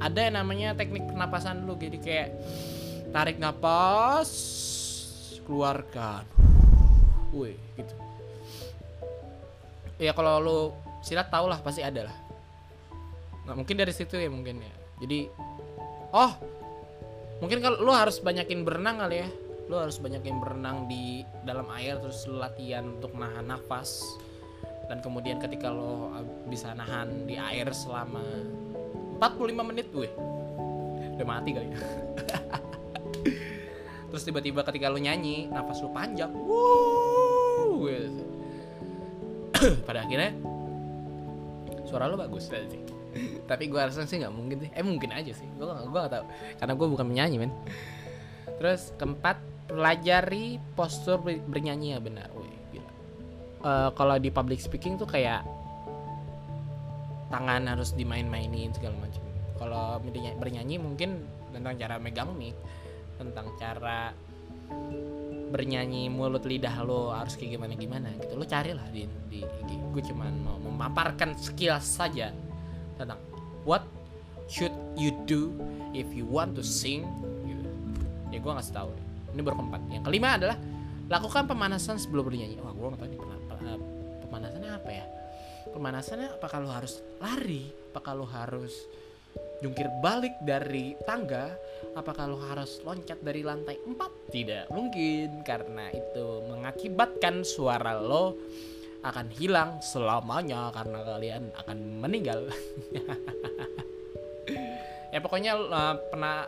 ada 0.00 0.18
yang 0.24 0.34
namanya 0.40 0.72
teknik 0.72 1.04
pernapasan 1.04 1.68
lu. 1.68 1.76
Jadi 1.76 2.00
kayak 2.00 2.28
tarik 3.12 3.36
napas 3.36 4.32
keluarkan. 5.44 6.24
Woi 7.36 7.54
gitu. 7.76 7.94
Ya 10.00 10.16
kalau 10.16 10.40
lu 10.40 10.58
silat 11.04 11.28
tau 11.28 11.44
lah 11.46 11.60
pasti 11.60 11.84
ada 11.84 12.08
lah. 12.08 12.16
Nah, 13.44 13.52
mungkin 13.52 13.76
dari 13.76 13.92
situ 13.92 14.16
ya 14.16 14.32
mungkin 14.32 14.64
ya 14.64 14.72
jadi 15.00 15.32
oh 16.12 16.32
mungkin 17.40 17.64
kalau 17.64 17.80
lu 17.80 17.92
harus 17.96 18.20
banyakin 18.20 18.62
berenang 18.62 19.00
kali 19.00 19.24
ya. 19.24 19.28
Lu 19.70 19.78
harus 19.80 19.96
banyakin 19.96 20.36
berenang 20.42 20.90
di 20.90 21.24
dalam 21.46 21.64
air 21.72 21.96
terus 22.02 22.28
latihan 22.28 23.00
untuk 23.00 23.16
nahan 23.16 23.48
nafas. 23.48 24.04
Dan 24.90 25.00
kemudian 25.00 25.40
ketika 25.40 25.70
lo 25.70 26.10
bisa 26.50 26.74
nahan 26.74 27.24
di 27.24 27.38
air 27.38 27.70
selama 27.70 28.20
45 29.22 29.70
menit 29.70 29.86
gue 29.94 30.10
udah 31.16 31.26
mati 31.28 31.50
kali 31.54 31.68
ya. 31.70 31.80
Terus 34.10 34.26
tiba-tiba 34.26 34.66
ketika 34.66 34.90
lo 34.90 34.98
nyanyi 34.98 35.46
nafas 35.46 35.78
lo 35.86 35.94
panjang. 35.94 36.34
Wow 36.34 37.86
gitu. 37.86 38.24
pada 39.86 40.02
akhirnya 40.02 40.34
suara 41.86 42.10
lo 42.10 42.18
bagus. 42.18 42.50
Sih 42.50 42.99
tapi 43.50 43.66
gue 43.66 43.82
rasa 43.82 44.06
sih 44.06 44.22
nggak 44.22 44.30
mungkin 44.30 44.56
sih. 44.62 44.70
Eh 44.70 44.86
mungkin 44.86 45.10
aja 45.10 45.34
sih. 45.34 45.48
Gue 45.58 45.66
gue 45.66 45.98
gak 45.98 46.14
tahu. 46.14 46.24
Karena 46.62 46.72
gue 46.78 46.86
bukan 46.86 47.06
penyanyi 47.10 47.36
men. 47.42 47.50
Terus 48.62 48.94
keempat 48.94 49.42
pelajari 49.66 50.62
postur 50.78 51.18
bernyanyi. 51.26 51.98
Ya 51.98 51.98
benar. 51.98 52.30
Wih, 52.38 52.54
gila. 52.70 52.90
Uh, 53.66 53.90
kalau 53.98 54.14
di 54.22 54.30
public 54.30 54.62
speaking 54.62 54.94
tuh 54.94 55.10
kayak 55.10 55.42
tangan 57.34 57.66
harus 57.66 57.90
dimain-mainin 57.94 58.74
segala 58.74 58.94
macam 58.98 59.22
kalau 59.54 60.02
bernyanyi 60.42 60.82
mungkin 60.82 61.22
tentang 61.54 61.78
cara 61.78 62.02
megang 62.02 62.34
mic 62.34 62.58
tentang 63.22 63.54
cara 63.54 64.10
bernyanyi 65.54 66.10
mulut 66.10 66.42
lidah 66.42 66.74
lo 66.82 67.14
harus 67.14 67.38
kayak 67.38 67.54
gimana 67.54 67.78
gimana 67.78 68.08
gitu. 68.18 68.34
Lo 68.34 68.46
carilah 68.46 68.86
di 68.90 69.06
di, 69.30 69.42
di 69.42 69.74
gue 69.78 70.02
cuman 70.10 70.32
mau 70.42 70.58
memaparkan 70.58 71.38
skill 71.38 71.78
saja 71.78 72.34
tentang 72.98 73.29
what 73.64 73.84
should 74.50 74.74
you 74.98 75.14
do 75.24 75.54
if 75.92 76.08
you 76.12 76.26
want 76.26 76.56
to 76.56 76.64
sing? 76.64 77.06
Gitu. 77.46 77.68
ya 78.30 78.38
gue 78.38 78.52
ngasih 78.52 78.74
tahu 78.74 78.90
ini 79.34 79.40
baru 79.42 79.56
keempat. 79.62 79.80
Yang 79.90 80.04
kelima 80.10 80.28
adalah 80.38 80.56
lakukan 81.10 81.44
pemanasan 81.46 81.96
sebelum 81.98 82.26
bernyanyi. 82.26 82.58
Wah 82.62 82.74
gue 82.74 82.86
nggak 82.86 83.00
tahu 83.00 83.10
nih 83.10 83.20
pemanasannya 84.30 84.70
apa 84.70 84.90
ya? 84.90 85.06
Pemanasannya 85.70 86.28
apakah 86.38 86.58
lo 86.62 86.70
harus 86.70 87.02
lari? 87.18 87.70
Apakah 87.90 88.12
lo 88.14 88.26
harus 88.26 88.74
jungkir 89.62 89.86
balik 90.02 90.34
dari 90.42 90.94
tangga? 91.06 91.50
Apakah 91.98 92.30
lo 92.30 92.38
harus 92.46 92.78
loncat 92.86 93.18
dari 93.22 93.42
lantai 93.42 93.78
4 93.82 94.30
tidak 94.30 94.70
mungkin 94.70 95.42
karena 95.42 95.90
itu 95.90 96.26
mengakibatkan 96.46 97.42
suara 97.42 97.98
lo 97.98 98.38
akan 99.00 99.26
hilang 99.32 99.80
selamanya 99.80 100.68
karena 100.76 100.98
kalian 101.04 101.44
akan 101.56 101.78
meninggal. 102.00 102.40
Ya 105.10 105.18
pokoknya 105.18 105.58
uh, 105.58 105.98
pernah 106.06 106.46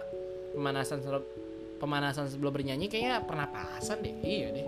pemanasan 0.55 1.03
sebelum 1.03 1.27
pemanasan 1.83 2.31
sebelum 2.31 2.55
bernyanyi 2.55 2.87
kayaknya 2.87 3.27
pernapasan 3.27 4.07
deh. 4.07 4.15
Iya 4.23 4.49
deh. 4.55 4.67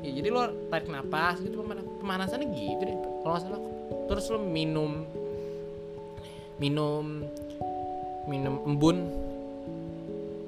Ya, 0.00 0.10
jadi 0.20 0.28
lo 0.32 0.48
tarik 0.72 0.88
napas 0.88 1.44
gitu 1.44 1.60
pemanasannya 2.00 2.48
gitu 2.56 2.80
deh. 2.80 2.96
Kalau 2.96 3.32
nggak 3.36 3.44
salah 3.44 3.60
terus 4.08 4.24
lo 4.32 4.40
minum 4.40 5.04
minum 6.56 7.28
minum 8.24 8.54
embun. 8.64 9.04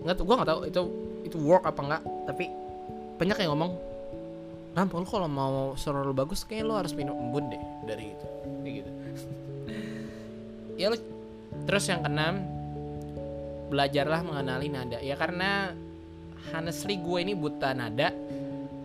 Nggak 0.08 0.16
tuh 0.16 0.24
gue 0.24 0.34
nggak 0.40 0.48
tahu 0.48 0.60
itu 0.64 0.82
itu 1.28 1.36
work 1.44 1.68
apa 1.68 1.80
enggak 1.84 2.02
tapi 2.24 2.48
banyak 3.20 3.36
yang 3.36 3.52
ngomong 3.52 3.76
Ram, 4.76 4.88
lu 4.92 5.08
kalau 5.08 5.28
mau 5.30 5.74
suara 5.74 6.04
lu 6.04 6.12
bagus 6.12 6.44
kayaknya 6.44 6.64
lu 6.68 6.74
harus 6.76 6.92
minum 6.92 7.16
embun 7.16 7.50
deh 7.50 7.62
dari 7.88 8.12
itu. 8.12 8.26
Kayak 8.64 8.74
gitu. 8.82 8.90
Ya 10.78 10.94
lu 10.94 10.98
terus 11.66 11.90
yang 11.90 12.06
keenam 12.06 12.38
belajarlah 13.68 14.22
mengenali 14.22 14.70
nada. 14.70 15.02
Ya 15.02 15.18
karena 15.18 15.74
honestly 16.54 16.94
gue 17.02 17.18
ini 17.18 17.34
buta 17.34 17.74
nada. 17.74 18.14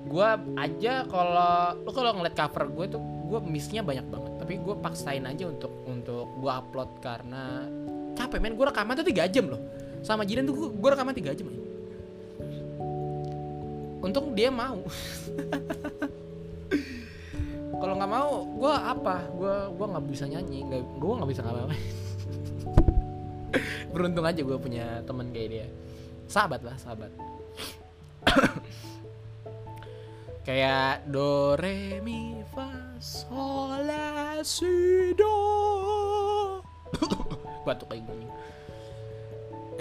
Gue 0.10 0.28
aja 0.58 1.06
kalau 1.06 1.78
lu 1.86 1.92
kalau 1.94 2.18
ngeliat 2.18 2.34
cover 2.34 2.66
gue 2.74 2.86
tuh 2.98 3.02
gue 3.30 3.40
missnya 3.46 3.86
banyak 3.86 4.10
banget. 4.10 4.32
Tapi 4.42 4.54
gue 4.58 4.76
paksain 4.82 5.22
aja 5.22 5.46
untuk 5.46 5.70
untuk 5.86 6.34
gue 6.42 6.52
upload 6.52 6.90
karena 6.98 7.70
capek 8.18 8.42
men. 8.42 8.58
Gue 8.58 8.66
rekaman 8.74 8.98
tuh 8.98 9.06
tiga 9.06 9.30
jam 9.30 9.54
loh. 9.54 9.62
Sama 10.02 10.26
Jidan 10.26 10.50
tuh 10.50 10.74
gue 10.74 10.90
rekaman 10.90 11.14
tiga 11.14 11.32
jam 11.38 11.46
aja 11.46 11.63
untung 14.04 14.36
dia 14.36 14.52
mau. 14.52 14.84
Kalau 17.80 17.96
nggak 18.00 18.12
mau 18.12 18.44
gue 18.44 18.74
apa? 18.76 19.16
Gue 19.32 19.56
gue 19.72 19.86
nggak 19.88 20.06
bisa 20.12 20.26
nyanyi. 20.28 20.68
Gue 21.00 21.14
nggak 21.16 21.32
bisa 21.32 21.42
ngapa 21.42 21.72
beruntung 23.94 24.26
aja 24.26 24.42
gue 24.42 24.58
punya 24.58 25.06
teman 25.06 25.30
kayak 25.30 25.50
dia. 25.54 25.68
Sahabat 26.26 26.66
lah 26.66 26.76
sahabat. 26.82 27.14
Kayak 30.44 31.08
do 31.08 31.56
re 31.56 32.04
mi 32.04 32.44
fa 32.52 32.68
sol 33.00 33.80
la 33.88 34.42
si 34.44 35.14
do. 35.16 35.40
Batuk 37.64 37.96
kayak 37.96 38.04
gini 38.04 38.28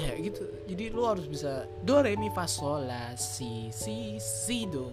ya 0.03 0.15
gitu. 0.19 0.43
Jadi 0.67 0.85
lu 0.91 1.07
harus 1.07 1.27
bisa 1.31 1.71
do 1.87 2.03
re 2.03 2.19
mi 2.19 2.29
fa 2.35 2.51
sol 2.51 2.91
la 2.91 3.15
si 3.15 3.71
si 3.71 4.19
si 4.19 4.67
do. 4.67 4.91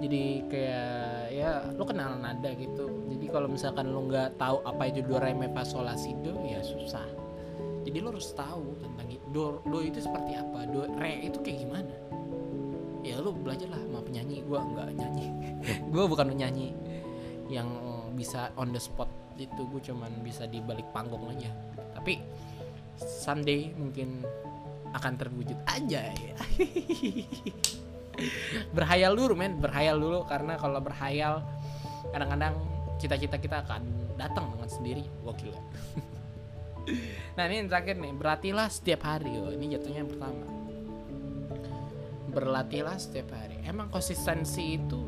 Jadi 0.00 0.48
kayak 0.48 1.28
ya 1.28 1.50
lu 1.76 1.84
kenal 1.84 2.16
nada 2.16 2.50
gitu. 2.56 2.88
Jadi 3.12 3.26
kalau 3.28 3.48
misalkan 3.50 3.92
lu 3.92 4.08
nggak 4.08 4.40
tahu 4.40 4.64
apa 4.64 4.88
itu 4.88 5.04
do 5.04 5.20
re 5.20 5.34
mi 5.36 5.50
fa 5.52 5.66
sol 5.66 5.84
la 5.84 5.98
si 5.98 6.14
do 6.24 6.32
ya 6.46 6.62
susah. 6.64 7.04
Jadi 7.84 7.96
lu 8.00 8.12
harus 8.12 8.32
tahu 8.32 8.76
tentang 8.80 9.08
itu 9.08 9.24
do 9.32 9.60
do 9.68 9.78
itu 9.80 10.00
seperti 10.00 10.36
apa 10.36 10.68
do 10.68 10.88
re 10.96 11.20
itu 11.20 11.36
kayak 11.44 11.64
gimana. 11.64 11.94
Ya 13.00 13.16
lu 13.20 13.32
belajar 13.32 13.68
lah 13.72 13.80
sama 13.80 14.00
penyanyi. 14.04 14.44
Gue 14.44 14.60
nggak 14.60 14.88
nyanyi. 14.96 15.26
Gue 15.92 16.04
bukan 16.04 16.32
penyanyi 16.36 16.76
yang 17.48 17.68
bisa 18.12 18.52
on 18.60 18.72
the 18.76 18.80
spot 18.80 19.08
itu. 19.40 19.64
Gue 19.68 19.80
cuman 19.80 20.12
bisa 20.20 20.44
di 20.44 20.60
balik 20.60 20.84
panggung 20.92 21.24
aja. 21.32 21.48
Tapi 21.96 22.20
someday 23.00 23.72
mungkin 23.76 24.24
akan 24.92 25.12
terwujud 25.16 25.56
aja 25.70 26.10
ya. 26.10 26.36
Berhayal 28.76 29.16
dulu 29.16 29.38
men. 29.38 29.56
Berhayal 29.56 29.96
dulu 29.96 30.26
karena 30.28 30.60
kalau 30.60 30.82
berhayal 30.82 31.40
kadang-kadang 32.10 32.58
cita-cita 33.00 33.40
kita 33.40 33.64
akan 33.64 33.82
datang 34.20 34.52
dengan 34.52 34.68
sendiri. 34.68 35.04
Ya 35.06 35.60
nah 37.38 37.44
ini 37.48 37.64
yang 37.64 37.68
terakhir 37.70 37.96
nih. 37.96 38.12
Berartilah 38.12 38.68
setiap 38.68 39.06
hari. 39.06 39.32
Oh 39.40 39.54
ini 39.54 39.72
jatuhnya 39.72 40.04
yang 40.04 40.10
pertama. 40.10 40.44
Berlatihlah 42.30 42.96
setiap 43.00 43.32
hari. 43.32 43.56
Emang 43.64 43.88
konsistensi 43.88 44.76
itu 44.76 45.00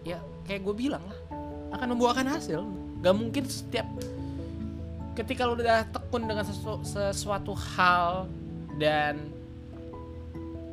ya 0.00 0.16
kayak 0.48 0.64
gue 0.64 0.88
bilang 0.88 1.04
lah 1.04 1.20
akan 1.76 1.96
membuahkan 1.96 2.26
hasil. 2.26 2.60
Gak 3.00 3.16
mungkin 3.16 3.44
setiap 3.48 3.88
ketika 5.18 5.46
lu 5.46 5.58
udah 5.58 5.86
tekun 5.90 6.26
dengan 6.26 6.44
sesu, 6.46 6.80
sesuatu 6.86 7.52
hal 7.54 8.30
dan 8.78 9.18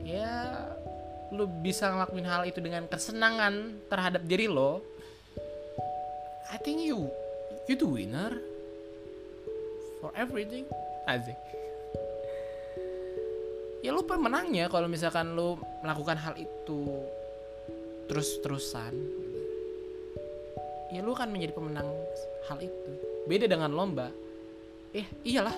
ya 0.06 0.64
lu 1.34 1.50
bisa 1.62 1.92
ngelakuin 1.92 2.28
hal 2.28 2.48
itu 2.48 2.64
dengan 2.64 2.88
kesenangan 2.88 3.84
terhadap 3.92 4.24
diri 4.24 4.48
lo 4.48 4.80
I 6.48 6.56
think 6.62 6.80
you 6.80 7.12
you 7.68 7.76
the 7.76 7.84
winner 7.84 8.40
for 10.00 10.16
everything 10.16 10.64
asik 11.10 11.36
ya 13.84 13.92
lu 13.92 14.06
pemenangnya 14.08 14.72
kalau 14.72 14.88
misalkan 14.88 15.36
lu 15.36 15.60
melakukan 15.84 16.16
hal 16.16 16.40
itu 16.40 17.04
terus-terusan 18.08 18.96
ya 20.88 21.04
lu 21.04 21.12
akan 21.12 21.36
menjadi 21.36 21.52
pemenang 21.52 21.88
hal 22.48 22.58
itu. 22.64 22.92
Beda 23.28 23.46
dengan 23.52 23.76
lomba 23.76 24.08
eh 24.94 25.08
iyalah. 25.24 25.56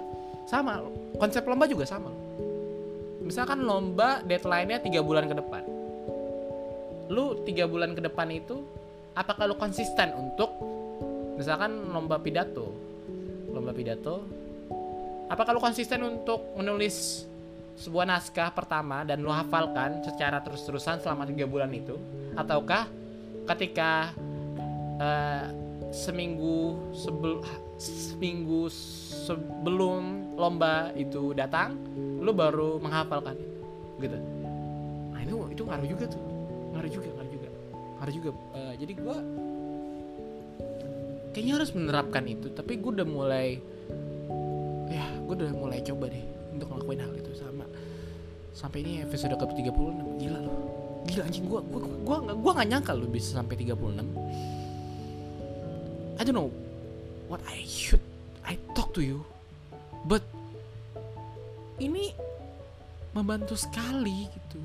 Sama. 0.50 0.82
Konsep 1.18 1.46
lomba 1.46 1.70
juga 1.70 1.86
sama. 1.86 2.10
Misalkan 3.22 3.62
lomba 3.62 4.26
deadline-nya 4.26 4.82
tiga 4.82 5.06
bulan 5.06 5.30
ke 5.30 5.36
depan. 5.38 5.64
Lu 7.10 7.46
tiga 7.46 7.70
bulan 7.70 7.94
ke 7.94 8.02
depan 8.02 8.30
itu 8.34 8.66
apakah 9.14 9.50
lu 9.50 9.56
konsisten 9.58 10.14
untuk 10.16 10.54
misalkan 11.36 11.92
lomba 11.92 12.20
pidato 12.20 12.72
lomba 13.52 13.72
pidato 13.72 14.24
apakah 15.32 15.56
lu 15.56 15.62
konsisten 15.62 16.04
untuk 16.04 16.56
menulis 16.58 17.26
sebuah 17.80 18.04
naskah 18.04 18.52
pertama 18.52 19.08
dan 19.08 19.24
lu 19.24 19.32
hafalkan 19.32 20.04
secara 20.04 20.44
terus-terusan 20.44 21.00
selama 21.00 21.24
tiga 21.24 21.48
bulan 21.48 21.72
itu? 21.72 21.96
Ataukah 22.36 22.92
ketika 23.56 24.12
uh, 25.00 25.48
seminggu 25.96 26.76
sebelum 26.92 27.40
seminggu 27.80 28.68
sebelum 29.26 30.36
lomba 30.36 30.92
itu 31.00 31.32
datang 31.32 31.80
lu 32.20 32.36
baru 32.36 32.76
menghafalkan 32.84 33.40
gitu. 34.04 34.20
Nah 35.16 35.20
itu 35.24 35.36
itu 35.56 35.62
ngaruh 35.64 35.88
juga 35.88 36.06
tuh. 36.12 36.24
Ngaruh 36.76 36.92
juga 36.92 37.10
ngaruh 37.16 37.32
juga. 37.32 37.50
Ngaruh 38.00 38.14
juga. 38.14 38.30
Uh, 38.52 38.74
jadi 38.76 38.94
gua 39.00 39.18
kayaknya 41.32 41.54
harus 41.62 41.72
menerapkan 41.72 42.26
itu 42.26 42.50
tapi 42.52 42.82
gue 42.82 42.90
udah 42.90 43.08
mulai 43.08 43.62
ya 44.90 45.06
gue 45.24 45.36
udah 45.38 45.54
mulai 45.54 45.80
coba 45.86 46.10
deh 46.10 46.26
untuk 46.58 46.74
ngelakuin 46.74 47.00
hal 47.06 47.14
itu 47.14 47.32
sama 47.38 47.70
sampai 48.52 48.82
ini 48.82 49.06
episode 49.06 49.38
ke 49.38 49.46
36 49.46 50.20
gila 50.20 50.40
loh. 50.42 50.58
Gila 51.08 51.24
anjing 51.24 51.48
gua 51.48 51.64
gua 51.64 51.80
gua 52.04 52.18
gua, 52.28 52.34
gua 52.36 52.52
gak 52.60 52.70
nyangka 52.76 52.92
lu 52.92 53.08
bisa 53.08 53.40
sampai 53.40 53.56
36 53.56 54.04
I 56.20 56.22
don't 56.28 56.36
know 56.36 56.52
what 57.30 57.40
I 57.46 57.62
should 57.64 58.02
I 58.44 58.58
talk 58.74 58.92
to 58.98 59.02
you 59.06 59.22
but 60.10 60.26
ini 61.80 62.12
membantu 63.14 63.54
sekali 63.56 64.28
gitu 64.28 64.60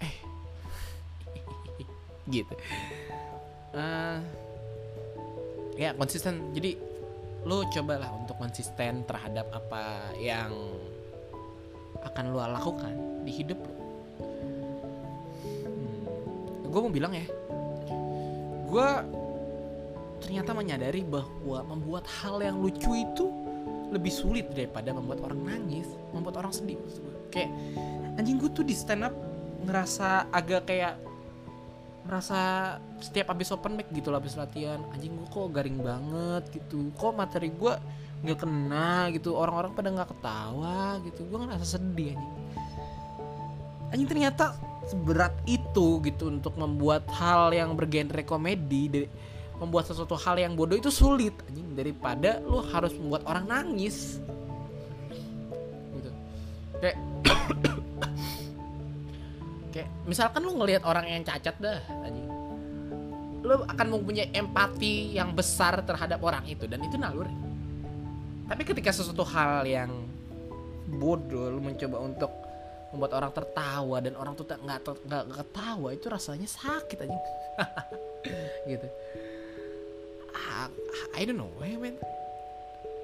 eh 0.00 0.16
gitu 2.34 2.54
uh, 3.76 4.18
ya 5.76 5.92
konsisten 5.94 6.56
jadi 6.56 6.74
lo 7.44 7.68
cobalah 7.68 8.08
untuk 8.16 8.40
konsisten 8.40 9.04
terhadap 9.04 9.44
apa 9.52 10.16
yang 10.16 10.48
akan 12.04 12.24
lo 12.32 12.40
lakukan 12.40 12.92
di 13.24 13.32
hidup 13.32 13.60
lo. 13.60 13.74
Hmm. 15.44 16.68
Gue 16.72 16.80
mau 16.80 16.92
bilang 16.92 17.12
ya, 17.12 17.26
gue 18.68 18.88
ternyata 20.24 20.56
menyadari 20.56 21.04
bahwa 21.04 21.60
membuat 21.68 22.08
hal 22.08 22.40
yang 22.40 22.56
lucu 22.56 22.96
itu 22.96 23.28
lebih 23.92 24.08
sulit 24.08 24.48
daripada 24.56 24.90
membuat 24.96 25.20
orang 25.28 25.44
nangis, 25.44 25.86
membuat 26.16 26.40
orang 26.40 26.52
sedih. 26.56 26.80
Kayak 27.28 27.52
anjing 28.16 28.40
gue 28.40 28.50
tuh 28.50 28.64
di 28.64 28.72
stand 28.72 29.04
up 29.04 29.14
ngerasa 29.68 30.32
agak 30.32 30.64
kayak 30.64 30.96
merasa 32.04 32.40
setiap 33.00 33.32
habis 33.32 33.48
open 33.52 33.80
mic 33.80 33.88
gitu 33.92 34.12
lah 34.12 34.20
habis 34.20 34.36
latihan 34.36 34.76
anjing 34.92 35.16
gue 35.16 35.28
kok 35.32 35.48
garing 35.56 35.80
banget 35.80 36.44
gitu 36.52 36.92
kok 37.00 37.16
materi 37.16 37.48
gue 37.48 37.72
nggak 38.24 38.38
kena 38.44 39.08
gitu 39.16 39.32
orang-orang 39.32 39.72
pada 39.72 39.88
nggak 39.88 40.10
ketawa 40.12 41.00
gitu 41.00 41.24
gue 41.24 41.38
ngerasa 41.40 41.64
sedih 41.64 42.12
anjing 42.12 42.32
anjing 43.88 44.08
ternyata 44.08 44.52
seberat 44.84 45.32
itu 45.48 46.04
gitu 46.04 46.28
untuk 46.28 46.60
membuat 46.60 47.08
hal 47.08 47.56
yang 47.56 47.72
bergenre 47.72 48.20
komedi 48.20 48.82
dari 48.92 49.08
membuat 49.58 49.86
sesuatu 49.86 50.18
hal 50.18 50.38
yang 50.38 50.58
bodoh 50.58 50.74
itu 50.74 50.90
sulit 50.90 51.34
anjing. 51.46 51.74
Daripada 51.74 52.42
lu 52.42 52.62
harus 52.62 52.94
membuat 52.94 53.22
orang 53.26 53.44
nangis. 53.46 54.18
Gitu. 55.94 56.10
Kayak 56.82 56.98
kayak 59.74 59.88
misalkan 60.06 60.40
lu 60.42 60.54
ngelihat 60.58 60.82
orang 60.86 61.06
yang 61.06 61.22
cacat 61.22 61.54
dah 61.58 61.80
anjing. 62.02 62.26
Lu 63.44 63.60
akan 63.68 63.86
mempunyai 63.92 64.32
empati 64.32 65.12
yang 65.12 65.36
besar 65.36 65.84
terhadap 65.84 66.18
orang 66.24 66.48
itu 66.48 66.64
dan 66.64 66.80
itu 66.80 66.96
naluri. 66.96 67.34
Tapi 68.44 68.62
ketika 68.64 68.92
sesuatu 68.92 69.24
hal 69.24 69.64
yang 69.64 69.90
bodoh 70.84 71.48
lu 71.48 71.60
mencoba 71.64 71.96
untuk 72.00 72.32
membuat 72.94 73.12
orang 73.18 73.32
tertawa 73.34 73.96
dan 73.98 74.14
orang 74.14 74.38
tuh 74.38 74.46
nggak 74.46 74.80
nggak 74.86 75.24
ketawa 75.42 75.88
itu 75.90 76.06
rasanya 76.06 76.46
sakit 76.46 76.98
aja 77.02 77.18
gitu 78.70 78.86
I, 80.34 80.68
I 81.14 81.22
don't 81.24 81.38
know 81.38 81.50
I 81.62 81.78
mean 81.78 81.96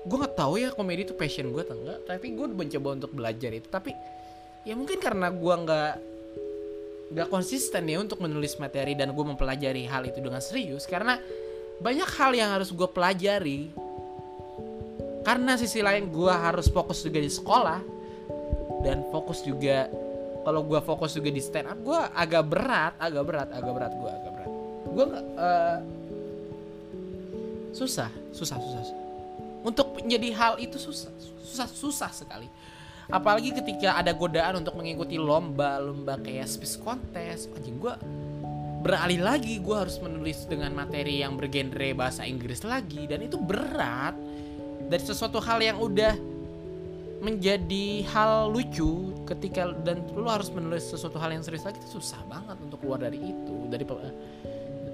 gue 0.00 0.16
nggak 0.16 0.36
tahu 0.36 0.56
ya 0.56 0.72
komedi 0.72 1.04
itu 1.04 1.12
passion 1.12 1.52
gue 1.52 1.60
atau 1.60 1.76
enggak 1.76 1.98
tapi 2.08 2.32
gue 2.32 2.46
mencoba 2.48 2.88
untuk 2.96 3.12
belajar 3.12 3.52
itu. 3.52 3.68
Tapi 3.68 3.92
ya 4.64 4.72
mungkin 4.76 4.96
karena 5.00 5.28
gue 5.28 5.54
nggak 5.54 5.92
nggak 7.10 7.28
konsisten 7.28 7.90
ya 7.90 7.98
untuk 8.00 8.22
menulis 8.22 8.56
materi 8.56 8.94
dan 8.94 9.12
gue 9.12 9.24
mempelajari 9.24 9.82
hal 9.90 10.06
itu 10.06 10.22
dengan 10.22 10.38
serius 10.38 10.86
karena 10.86 11.18
banyak 11.82 12.06
hal 12.16 12.32
yang 12.32 12.50
harus 12.56 12.72
gue 12.72 12.88
pelajari. 12.88 13.72
Karena 15.20 15.52
sisi 15.60 15.84
lain 15.84 16.08
gue 16.08 16.32
harus 16.32 16.72
fokus 16.72 17.04
juga 17.04 17.20
di 17.20 17.28
sekolah 17.28 17.80
dan 18.80 19.04
fokus 19.12 19.44
juga 19.44 19.84
kalau 20.40 20.64
gue 20.64 20.80
fokus 20.80 21.12
juga 21.12 21.28
di 21.28 21.44
stand 21.44 21.68
up 21.68 21.76
gue 21.84 22.00
agak 22.16 22.48
berat 22.48 22.96
agak 22.96 23.28
berat 23.28 23.48
agak 23.52 23.72
berat 23.76 23.92
gue 23.92 24.10
agak 24.10 24.30
berat. 24.32 24.50
Gue 24.90 25.04
uh, 25.36 25.78
susah 27.72 28.10
susah 28.32 28.58
susah 28.58 29.00
untuk 29.60 30.00
menjadi 30.00 30.28
hal 30.32 30.52
itu 30.56 30.80
susah 30.80 31.12
susah 31.44 31.68
susah 31.68 32.10
sekali. 32.12 32.48
Apalagi 33.10 33.50
ketika 33.50 33.98
ada 33.98 34.14
godaan 34.14 34.62
untuk 34.62 34.78
mengikuti 34.78 35.18
lomba-lomba 35.18 36.16
kayak 36.22 36.46
space 36.46 36.78
contest. 36.78 37.50
Anjing 37.52 37.76
gue 37.82 37.94
beralih 38.80 39.20
lagi 39.20 39.58
gue 39.60 39.76
harus 39.76 39.98
menulis 40.00 40.46
dengan 40.46 40.72
materi 40.72 41.20
yang 41.20 41.34
bergenre 41.34 41.92
bahasa 41.92 42.24
Inggris 42.24 42.62
lagi. 42.62 43.04
Dan 43.10 43.26
itu 43.26 43.36
berat. 43.36 44.14
Dari 44.90 45.02
sesuatu 45.02 45.38
hal 45.42 45.58
yang 45.62 45.78
udah 45.78 46.14
menjadi 47.20 48.08
hal 48.16 48.48
lucu 48.48 49.12
ketika 49.28 49.70
dan 49.84 50.08
lu 50.16 50.24
harus 50.24 50.48
menulis 50.50 50.88
sesuatu 50.88 51.20
hal 51.20 51.36
yang 51.36 51.44
serius 51.44 51.68
lagi 51.68 51.76
itu 51.78 52.00
susah 52.00 52.24
banget 52.26 52.56
untuk 52.64 52.80
keluar 52.80 53.02
dari 53.02 53.20
itu. 53.20 53.56
Dari 53.68 53.84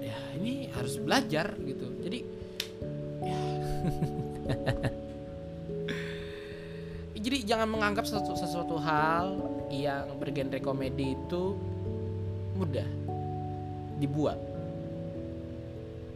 ya 0.03 0.17
ini 0.35 0.67
harus 0.75 0.99
belajar 0.99 1.55
gitu. 1.63 1.87
Jadi 2.03 2.36
jadi 7.23 7.37
jangan 7.43 7.67
menganggap 7.67 8.07
sesuatu, 8.07 8.39
sesuatu 8.39 8.79
hal 8.79 9.35
yang 9.67 10.15
bergenre 10.15 10.63
komedi 10.63 11.11
itu 11.15 11.55
mudah 12.55 12.87
dibuat. 13.99 14.39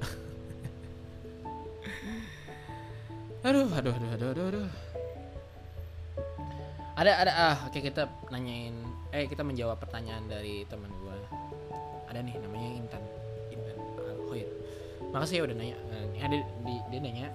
aduh, 3.47 3.67
aduh, 3.75 3.91
aduh, 3.91 4.09
aduh, 4.15 4.31
aduh, 4.31 4.47
aduh. 4.55 4.71
Ada, 7.01 7.17
ada, 7.17 7.33
ah, 7.33 7.57
oke 7.65 7.81
kita 7.81 8.05
nanyain, 8.29 8.77
eh 9.09 9.25
kita 9.25 9.41
menjawab 9.41 9.81
pertanyaan 9.81 10.21
dari 10.29 10.69
teman 10.69 10.93
gua. 11.01 11.17
Ada 12.07 12.21
nih 12.21 12.37
namanya 12.37 12.69
Intan, 12.77 13.01
Makasih 15.11 15.35
ya 15.39 15.43
udah 15.47 15.55
nanya. 15.55 15.77
Uh, 15.91 16.05
ada 16.21 16.37
di, 16.37 16.75
dia 16.93 16.99
nanya, 17.01 17.27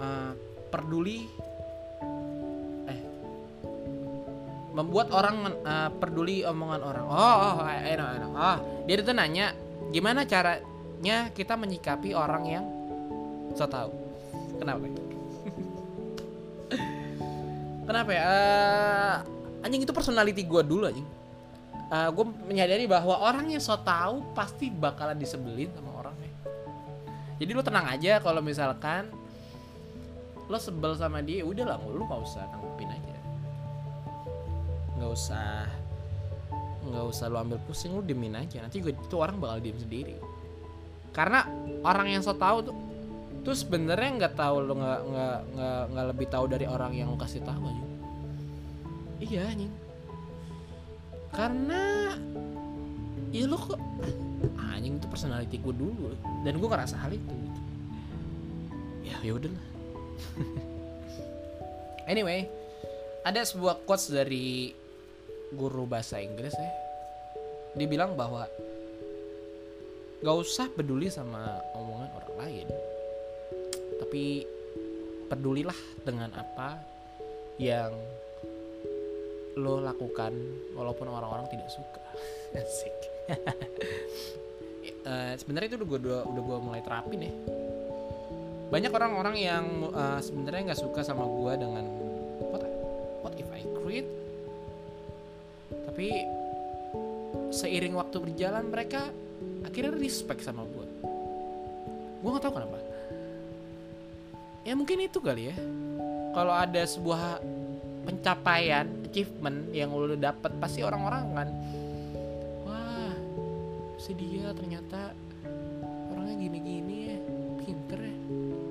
uh, 0.00 0.32
peduli 0.72 1.28
membuat 4.74 5.14
orang 5.14 5.34
men, 5.38 5.54
uh, 5.62 5.88
peduli 6.02 6.42
omongan 6.42 6.82
orang. 6.82 7.04
Oh, 7.06 7.14
oh, 7.14 7.56
I 7.62 7.94
know, 7.94 8.06
I 8.10 8.18
know. 8.18 8.34
Oh, 8.34 8.58
dia 8.90 8.98
itu 8.98 9.14
nanya 9.14 9.54
gimana 9.94 10.26
caranya 10.26 11.30
kita 11.30 11.54
menyikapi 11.54 12.10
orang 12.10 12.44
yang 12.50 12.66
so 13.54 13.70
tahu. 13.70 13.94
Kenapa? 14.58 14.82
Kenapa 17.86 18.10
ya? 18.10 18.22
Uh, 18.26 19.14
anjing 19.62 19.86
itu 19.86 19.94
personality 19.94 20.42
gue 20.42 20.62
dulu 20.66 20.90
anjing. 20.90 21.06
Uh, 21.92 22.08
gue 22.10 22.24
menyadari 22.48 22.88
bahwa 22.88 23.20
orang 23.20 23.52
yang 23.52 23.60
so 23.60 23.76
tahu 23.76 24.24
pasti 24.32 24.72
bakalan 24.72 25.20
disebelin 25.20 25.68
sama 25.76 26.00
orangnya. 26.00 26.32
Jadi 27.36 27.50
lu 27.52 27.60
tenang 27.60 27.84
aja 27.92 28.24
kalau 28.24 28.40
misalkan 28.40 29.12
lo 30.48 30.56
sebel 30.56 30.96
sama 30.96 31.20
dia, 31.20 31.44
udah 31.44 31.64
lah, 31.64 31.78
lu 31.84 32.08
gak 32.08 32.20
usah 32.24 32.48
tanggupin 32.48 32.88
aja. 32.88 33.16
Nggak 34.96 35.10
usah 35.12 35.68
nggak 36.84 37.04
usah 37.08 37.32
lu 37.32 37.36
ambil 37.40 37.60
pusing 37.68 37.96
lu 37.96 38.04
diemin 38.04 38.36
aja. 38.36 38.64
Nanti 38.64 38.80
gue 38.80 38.96
itu 38.96 39.16
orang 39.20 39.36
bakal 39.36 39.60
diem 39.60 39.76
sendiri. 39.76 40.16
Karena 41.12 41.44
orang 41.84 42.16
yang 42.16 42.22
so 42.24 42.32
tau 42.32 42.64
tuh 42.64 42.76
tuh 43.44 43.52
sebenarnya 43.52 44.24
nggak 44.24 44.34
tahu 44.40 44.56
lu 44.64 44.72
nggak 44.80 45.00
nggak 45.52 45.82
nggak 45.92 46.06
lebih 46.16 46.26
tahu 46.32 46.44
dari 46.48 46.64
orang 46.64 46.96
yang 46.96 47.12
lu 47.12 47.20
kasih 47.20 47.44
tahu 47.44 47.60
aja. 47.68 47.84
Iya 49.20 49.42
anjing 49.52 49.83
karena 51.34 52.14
ya 53.34 53.44
lu 53.50 53.58
kok 53.58 53.78
anjing 54.70 54.96
itu 55.02 55.06
personality 55.10 55.58
gue 55.58 55.74
dulu. 55.74 56.14
Dan 56.46 56.62
gue 56.62 56.68
ngerasa 56.70 56.94
hal 56.96 57.12
itu 57.12 57.34
gitu. 57.34 57.60
ya 59.04 59.16
ya 59.20 59.32
udahlah. 59.34 59.66
Anyway 62.12 62.46
ada 63.24 63.40
sebuah 63.40 63.82
quotes 63.88 64.12
dari 64.12 64.70
guru 65.52 65.88
bahasa 65.88 66.20
Inggris 66.20 66.54
ya. 66.54 66.72
Dia 67.74 67.88
bilang 67.90 68.14
bahwa 68.14 68.46
gak 70.24 70.36
usah 70.40 70.72
peduli 70.72 71.12
sama 71.12 71.60
omongan 71.76 72.10
orang 72.16 72.34
lain 72.40 72.68
tapi 74.00 74.46
pedulilah 75.28 75.76
dengan 76.06 76.30
apa 76.32 76.80
yang 77.58 77.92
lo 79.54 79.78
lakukan 79.82 80.32
walaupun 80.74 81.06
orang-orang 81.10 81.46
tidak 81.50 81.68
suka. 81.70 82.02
Asik. 82.58 82.96
Uh, 85.04 85.32
sebenarnya 85.40 85.74
itu 85.74 85.76
udah 85.80 85.88
gue 85.88 85.98
udah, 86.06 86.20
udah 86.28 86.42
gue 86.42 86.58
mulai 86.60 86.80
terapin 86.82 87.20
ya. 87.26 87.32
Banyak 88.72 88.92
orang-orang 88.92 89.36
yang 89.38 89.64
uh, 89.94 90.18
sebenarnya 90.18 90.72
nggak 90.72 90.82
suka 90.82 91.06
sama 91.06 91.24
gue 91.26 91.52
dengan 91.58 91.84
what 92.50 92.62
what 93.22 93.34
if 93.38 93.48
I 93.54 93.62
quit? 93.82 94.06
Tapi 95.70 96.08
seiring 97.54 97.94
waktu 97.94 98.18
berjalan 98.18 98.66
mereka 98.66 99.14
akhirnya 99.62 99.94
respect 99.94 100.42
sama 100.42 100.66
gue 100.66 100.86
gue 102.24 102.32
nggak 102.32 102.44
tahu 102.48 102.54
kenapa. 102.56 102.80
Ya 104.64 104.72
mungkin 104.72 104.96
itu 105.04 105.20
kali 105.20 105.52
ya. 105.52 105.56
Kalau 106.32 106.56
ada 106.56 106.80
sebuah 106.88 107.36
pencapaian 108.08 108.88
achievement 109.14 109.70
yang 109.70 109.94
lo 109.94 110.10
dapet 110.18 110.50
pasti 110.58 110.82
orang-orang 110.82 111.24
kan 111.38 111.48
wah 112.66 113.14
dia 114.10 114.50
ternyata 114.50 115.14
orangnya 116.10 116.34
gini-gini 116.34 116.96
ya 117.06 117.16
pinter 117.62 118.00
ya 118.02 118.16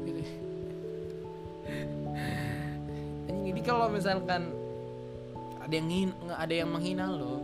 gitu. 0.03 0.21
Jadi 3.47 3.61
kalau 3.63 3.87
misalkan 3.87 4.51
ada 5.63 5.71
yang 5.71 6.11
ada 6.35 6.51
yang 6.51 6.67
menghina 6.67 7.07
lo 7.07 7.39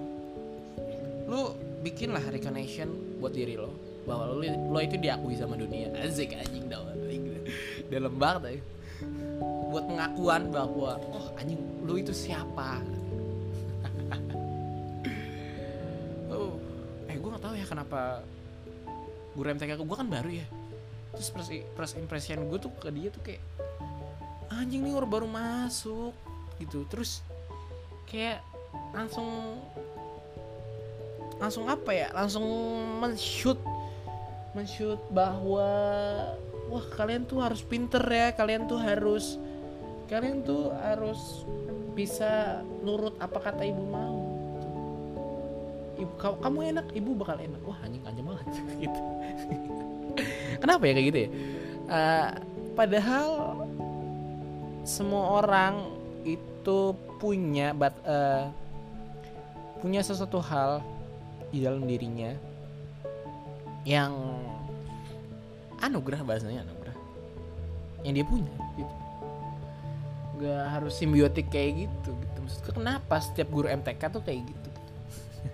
lo 1.32 1.56
bikinlah 1.80 2.28
recognition 2.36 2.92
buat 3.24 3.32
diri 3.32 3.56
lo 3.56 3.72
bahwa 4.04 4.36
lo, 4.36 4.44
lo 4.44 4.80
itu 4.84 5.00
diakui 5.00 5.40
sama 5.40 5.56
dunia. 5.56 5.88
Asik 6.04 6.36
anjing 6.36 6.68
dalam 6.68 8.14
banget 8.20 8.42
ya 8.60 8.62
pengakuan 9.90 10.54
bahwa 10.54 11.02
oh 11.10 11.34
anjing 11.42 11.58
lo 11.82 11.98
itu 11.98 12.14
siapa? 12.14 12.78
Oh 16.30 16.54
eh 17.10 17.18
gue 17.18 17.26
nggak 17.26 17.42
tahu 17.42 17.58
ya 17.58 17.66
kenapa 17.66 18.22
guru 19.34 19.50
MTK 19.50 19.82
gue 19.82 19.98
kan 19.98 20.06
baru 20.06 20.30
ya. 20.30 20.46
Terus 21.18 21.34
first, 21.34 21.50
first 21.74 21.96
impression 21.98 22.46
gue 22.46 22.60
tuh 22.62 22.70
ke 22.78 22.94
dia 22.94 23.10
tuh 23.10 23.26
kayak 23.26 23.42
anjing 24.54 24.86
nih 24.86 24.94
orang 24.94 25.10
baru 25.10 25.26
masuk 25.26 26.14
gitu. 26.62 26.86
Terus 26.86 27.26
kayak 28.06 28.46
langsung 28.94 29.58
langsung 31.42 31.66
apa 31.66 31.90
ya 31.96 32.08
langsung 32.12 32.46
men-shoot 33.00 33.58
men-shoot 34.54 35.00
bahwa 35.10 35.66
wah 36.70 36.86
kalian 36.94 37.26
tuh 37.26 37.42
harus 37.42 37.64
pinter 37.64 38.04
ya 38.06 38.36
kalian 38.36 38.68
tuh 38.68 38.78
harus 38.78 39.40
kalian 40.10 40.42
tuh 40.42 40.74
harus 40.74 41.46
bisa 41.94 42.66
nurut 42.82 43.14
apa 43.22 43.38
kata 43.38 43.62
ibu 43.62 43.84
mau. 43.86 44.20
Ibu 46.02 46.14
kamu 46.18 46.60
enak 46.74 46.88
ibu 46.98 47.14
bakal 47.14 47.38
enak. 47.38 47.62
Wah 47.62 47.78
anjing 47.86 48.02
anjing 48.04 48.26
banget. 48.26 48.46
Gitu. 48.82 49.02
Kenapa 50.60 50.84
ya 50.84 50.94
kayak 50.98 51.08
gitu 51.14 51.20
ya? 51.22 51.30
Uh, 51.90 52.30
padahal 52.74 53.28
semua 54.84 55.46
orang 55.46 55.94
itu 56.26 56.98
punya 57.22 57.72
bat, 57.72 57.94
uh, 58.04 58.50
punya 59.80 60.02
sesuatu 60.04 60.42
hal 60.44 60.84
di 61.54 61.64
dalam 61.64 61.86
dirinya 61.88 62.36
yang 63.88 64.12
anugerah 65.80 66.26
bahasanya 66.26 66.68
anugerah. 66.68 66.98
Yang 68.04 68.14
dia 68.20 68.26
punya 68.28 68.69
nggak 70.40 70.66
harus 70.72 70.96
simbiotik 70.96 71.52
kayak 71.52 71.92
gitu 71.92 72.16
gitu 72.16 72.38
maksudku 72.40 72.72
kenapa 72.80 73.20
setiap 73.20 73.52
guru 73.52 73.68
MTK 73.68 74.02
tuh 74.08 74.24
kayak 74.24 74.48
gitu, 74.48 74.68
gitu. 74.72 74.82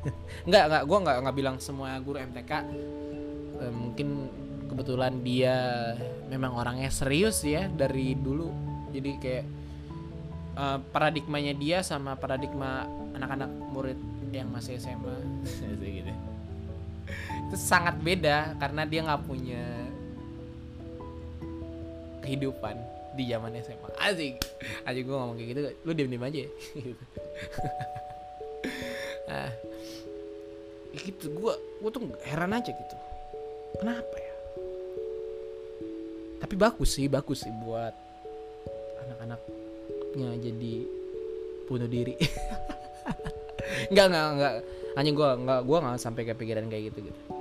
nggak 0.54 0.64
nggak 0.70 0.84
gue 0.86 0.98
nggak 1.10 1.18
nggak 1.26 1.36
bilang 1.36 1.58
semua 1.58 1.98
guru 1.98 2.22
MTK 2.22 2.52
eh, 3.66 3.74
mungkin 3.74 4.30
kebetulan 4.70 5.26
dia 5.26 5.58
memang 6.30 6.54
orangnya 6.54 6.94
serius 6.94 7.42
ya 7.42 7.66
dari 7.66 8.14
dulu 8.14 8.54
jadi 8.94 9.12
kayak 9.18 9.46
uh, 10.56 10.80
paradigmanya 10.94 11.58
dia 11.58 11.82
sama 11.82 12.14
paradigma 12.14 12.86
anak-anak 13.18 13.50
murid 13.74 14.00
yang 14.30 14.52
masih 14.54 14.78
SMA 14.78 15.18
gitu. 15.82 16.14
itu 17.50 17.56
sangat 17.58 17.98
beda 18.06 18.54
karena 18.62 18.86
dia 18.86 19.02
nggak 19.02 19.24
punya 19.26 19.64
kehidupan 22.22 22.95
di 23.16 23.24
zaman 23.32 23.56
SMA 23.64 23.90
asik. 23.98 24.36
Aja 24.84 25.00
gue 25.00 25.16
ngomong 25.16 25.40
kayak 25.40 25.50
gitu 25.56 25.60
lu 25.88 25.92
diem 25.96 26.10
diem 26.12 26.24
aja. 26.24 26.40
Ah. 29.26 29.50
Gitu 30.94 31.34
gue 31.34 31.54
gue 31.82 31.90
tuh 31.90 32.02
heran 32.28 32.54
aja 32.54 32.70
gitu. 32.70 32.96
Kenapa 33.82 34.16
ya? 34.16 34.36
Tapi 36.46 36.54
bagus 36.54 36.94
sih 36.94 37.10
bagus 37.10 37.42
sih 37.42 37.54
buat 37.66 37.92
anak-anaknya 39.08 40.30
jadi 40.40 40.74
bunuh 41.66 41.90
diri. 41.90 42.14
Nggak 43.92 44.06
nggak 44.14 44.28
nggak. 44.38 44.54
Hanya 44.96 45.12
gue 45.12 45.30
nggak 45.42 45.60
gue 45.66 45.78
nggak 45.84 45.98
sampai 46.00 46.24
kepikiran 46.24 46.70
kayak 46.70 46.94
gitu 46.94 47.12
gitu 47.12 47.35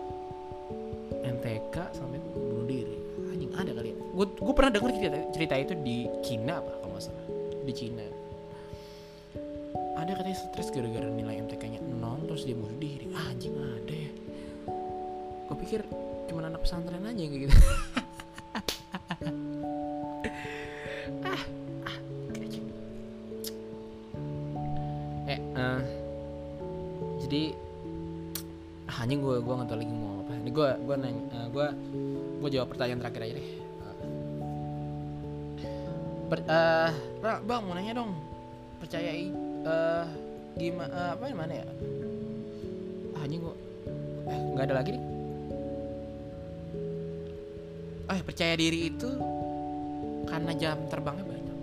gue 4.14 4.26
gue 4.30 4.54
pernah 4.54 4.70
denger 4.70 4.90
cerita 4.94 5.18
cerita 5.34 5.54
itu 5.58 5.74
di 5.82 6.06
Cina 6.22 6.62
apa 6.62 6.72
kalau 6.78 6.94
nggak 6.94 7.04
salah. 7.10 7.26
Di 7.66 7.72
Cina. 7.74 8.06
Ada 9.98 10.10
katanya 10.14 10.38
stres 10.38 10.68
gara-gara 10.70 11.08
nilai 11.10 11.42
MTK-nya 11.42 11.82
nol 11.82 12.22
terus 12.30 12.46
dia 12.46 12.54
bunuh 12.54 12.78
diri. 12.78 13.10
Ah, 13.10 13.34
anjing 13.34 13.54
ada 13.58 13.94
ya. 13.94 14.10
Gue 15.50 15.56
pikir 15.66 15.80
cuma 16.30 16.46
anak 16.46 16.62
pesantren 16.62 17.02
aja 17.02 17.18
kayak 17.18 17.42
gitu. 17.50 17.56
Ah, 21.24 21.42
ah, 21.84 21.96
eh 25.28 25.40
uh, 25.56 25.80
jadi 27.24 27.52
ah, 28.88 29.02
anjing 29.02 29.20
gue 29.20 29.36
gue 29.42 29.54
nggak 29.54 29.68
tahu 29.68 29.78
lagi 29.82 29.94
mau 29.94 30.22
apa. 30.22 30.32
Ini 30.38 30.50
gue 30.54 30.68
gue 30.86 30.96
nanya 31.00 31.40
gue 31.50 31.66
gue 32.40 32.48
jawab 32.54 32.68
pertanyaan 32.70 33.00
terakhir 33.02 33.22
aja 33.26 33.34
deh 33.40 33.48
bang 37.42 37.62
mau 37.64 37.74
nanya 37.74 37.92
dong. 37.98 38.12
Percaya 38.78 39.10
uh, 39.64 40.06
gimana 40.54 40.90
uh, 40.92 41.10
apa 41.18 41.24
mana 41.34 41.52
ya? 41.58 41.66
Ah, 43.18 43.24
anjing 43.26 43.40
gue 43.42 43.56
eh 44.24 44.40
nggak 44.54 44.64
ada 44.70 44.74
lagi 44.76 44.90
nih. 44.94 45.04
Eh 48.04 48.20
percaya 48.20 48.54
diri 48.54 48.78
itu 48.92 49.10
karena 50.28 50.52
jam 50.54 50.78
terbangnya 50.92 51.24
banyak. 51.24 51.58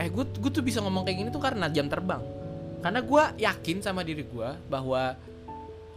Eh 0.00 0.08
gue 0.08 0.24
gue 0.24 0.50
tuh 0.50 0.64
bisa 0.64 0.78
ngomong 0.80 1.04
kayak 1.04 1.18
gini 1.20 1.28
tuh 1.34 1.42
karena 1.42 1.66
jam 1.68 1.90
terbang. 1.90 2.22
Karena 2.80 3.00
gue 3.02 3.22
yakin 3.42 3.82
sama 3.82 4.06
diri 4.06 4.22
gue 4.22 4.48
bahwa 4.70 5.18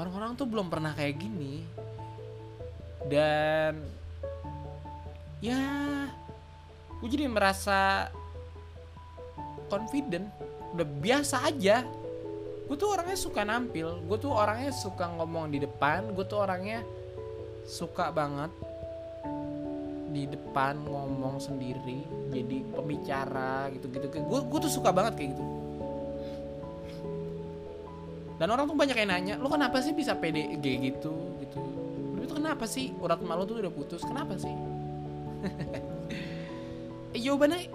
orang-orang 0.01 0.33
tuh 0.33 0.49
belum 0.49 0.67
pernah 0.67 0.91
kayak 0.97 1.21
gini. 1.21 1.61
Dan 3.05 3.79
ya 5.39 5.61
gue 6.99 7.09
jadi 7.09 7.25
merasa 7.31 8.11
confident. 9.71 10.27
Udah 10.75 10.87
biasa 10.87 11.47
aja. 11.47 11.85
Gue 12.67 12.75
tuh 12.77 12.91
orangnya 12.93 13.17
suka 13.17 13.41
nampil. 13.45 14.03
Gue 14.05 14.17
tuh 14.19 14.33
orangnya 14.33 14.73
suka 14.75 15.07
ngomong 15.17 15.53
di 15.53 15.63
depan. 15.63 16.11
Gue 16.11 16.25
tuh 16.27 16.43
orangnya 16.43 16.83
suka 17.63 18.09
banget 18.09 18.51
di 20.09 20.25
depan 20.25 20.73
ngomong 20.89 21.37
sendiri 21.37 22.01
jadi 22.33 22.65
pembicara 22.73 23.69
gitu 23.69 23.85
gitu 23.93 24.09
gue 24.09 24.39
gue 24.41 24.59
tuh 24.65 24.71
suka 24.73 24.89
banget 24.89 25.13
kayak 25.13 25.37
gitu. 25.37 25.45
Dan 28.41 28.55
orang 28.55 28.71
tuh 28.71 28.73
banyak 28.73 28.97
yang 28.97 29.09
nanya 29.11 29.35
lo 29.37 29.51
kenapa 29.51 29.83
sih 29.83 29.93
bisa 29.93 30.17
pede 30.17 30.57
kayak 30.57 30.97
gitu? 30.97 31.13
Gitu. 31.43 31.59
Lu 32.17 32.19
itu 32.25 32.33
kenapa 32.33 32.65
sih? 32.65 32.89
Urat 32.97 33.21
malu 33.21 33.45
tuh 33.45 33.61
udah 33.61 33.69
putus. 33.69 34.01
Kenapa 34.01 34.33
sih 34.39 34.49
jawabannya 37.15 37.69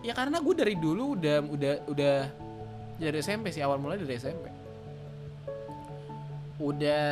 ya 0.00 0.12
karena 0.14 0.38
gue 0.40 0.54
dari 0.54 0.74
dulu 0.78 1.18
udah 1.18 1.36
udah 1.44 1.72
udah 1.90 2.16
dari 2.98 3.18
SMP 3.20 3.52
sih 3.52 3.62
awal 3.62 3.82
mulai 3.82 4.00
dari 4.00 4.16
SMP 4.16 4.46
udah 6.58 7.06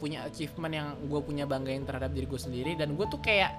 punya 0.00 0.24
achievement 0.24 0.72
yang 0.72 0.88
gue 1.08 1.20
punya 1.20 1.44
banggain 1.44 1.84
terhadap 1.84 2.12
diri 2.12 2.24
gue 2.24 2.40
sendiri 2.40 2.72
dan 2.76 2.96
gue 2.96 3.06
tuh 3.08 3.20
kayak 3.20 3.52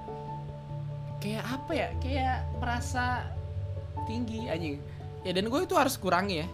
kayak 1.21 1.45
apa 1.45 1.71
ya 1.73 1.88
kayak 2.01 2.38
merasa 2.57 3.29
tinggi 4.09 4.49
anjing. 4.49 4.82
Ya 5.21 5.38
dan 5.38 5.45
gue 5.53 5.61
itu 5.61 5.77
harus 5.77 5.95
kurangi 6.01 6.41
ya. 6.41 6.47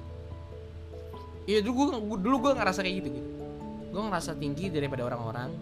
Iya 1.47 1.59
dulu 1.63 1.95
gue 1.95 2.19
dulu 2.19 2.36
gue 2.43 2.51
ngerasa 2.59 2.84
kayak 2.84 2.95
gitu 2.99 3.09
gitu. 3.15 3.30
Gue 3.95 4.01
ngerasa 4.11 4.36
tinggi 4.36 4.67
daripada 4.67 5.07
orang-orang 5.07 5.55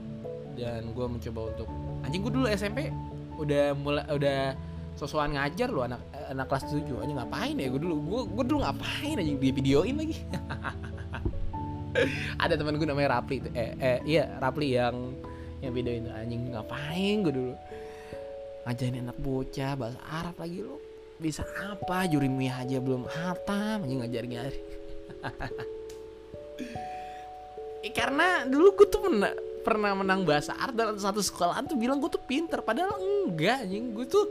dan 0.57 0.89
gue 0.89 1.05
mencoba 1.05 1.53
untuk 1.53 1.69
anjing 2.01 2.21
gue 2.25 2.33
dulu 2.33 2.47
SMP 2.49 2.89
udah 3.37 3.77
mulai 3.77 4.05
udah 4.09 4.57
sosokan 4.95 5.35
ngajar 5.35 5.69
lo 5.69 5.83
anak 5.83 5.99
anak 6.31 6.47
kelas 6.47 6.71
7 6.71 7.03
aja 7.03 7.13
ngapain 7.23 7.55
ya? 7.59 7.67
Gue 7.67 7.81
dulu 7.83 7.95
gue 7.99 8.21
gue 8.31 8.43
dulu 8.47 8.59
ngapain 8.63 9.19
aja 9.19 9.27
di 9.27 9.51
videoin 9.51 9.95
lagi. 9.99 10.15
Ada 12.43 12.59
teman 12.59 12.75
gue 12.75 12.87
namanya 12.87 13.19
Rapli 13.19 13.39
eh, 13.55 13.71
eh 13.79 13.99
iya 14.03 14.35
Rapli 14.39 14.75
yang 14.75 15.15
yang 15.59 15.73
videoin 15.75 16.07
anjing. 16.07 16.55
Ngapain 16.55 17.15
gue 17.27 17.33
dulu? 17.35 17.53
Ngajarin 18.65 19.05
anak 19.05 19.17
bocah 19.21 19.71
bahasa 19.77 19.99
Arab 20.09 20.35
lagi 20.41 20.63
lo 20.63 20.81
bisa 21.15 21.43
apa? 21.43 22.07
Juri 22.07 22.31
mia 22.31 22.55
aja 22.59 22.79
belum 22.79 23.07
hatam. 23.07 23.83
Aja 23.83 23.93
ngajar 24.03 24.23
ngajar 24.27 24.55
eh, 27.85 27.93
karena 27.93 28.47
dulu 28.47 28.67
gue 28.79 28.87
tuh 28.89 29.01
pernah 29.05 29.33
pernah 29.65 29.97
menang 29.97 30.21
bahasa 30.21 30.53
Arab 30.55 30.77
dalam 30.77 30.97
satu 31.01 31.25
sekolah 31.25 31.57
tuh 31.65 31.75
bilang 31.75 31.99
gue 31.99 32.11
tuh 32.11 32.23
pinter. 32.23 32.63
Padahal 32.63 32.95
enggak 32.99 33.67
anjing. 33.67 33.91
Gue 33.91 34.07
tuh 34.07 34.23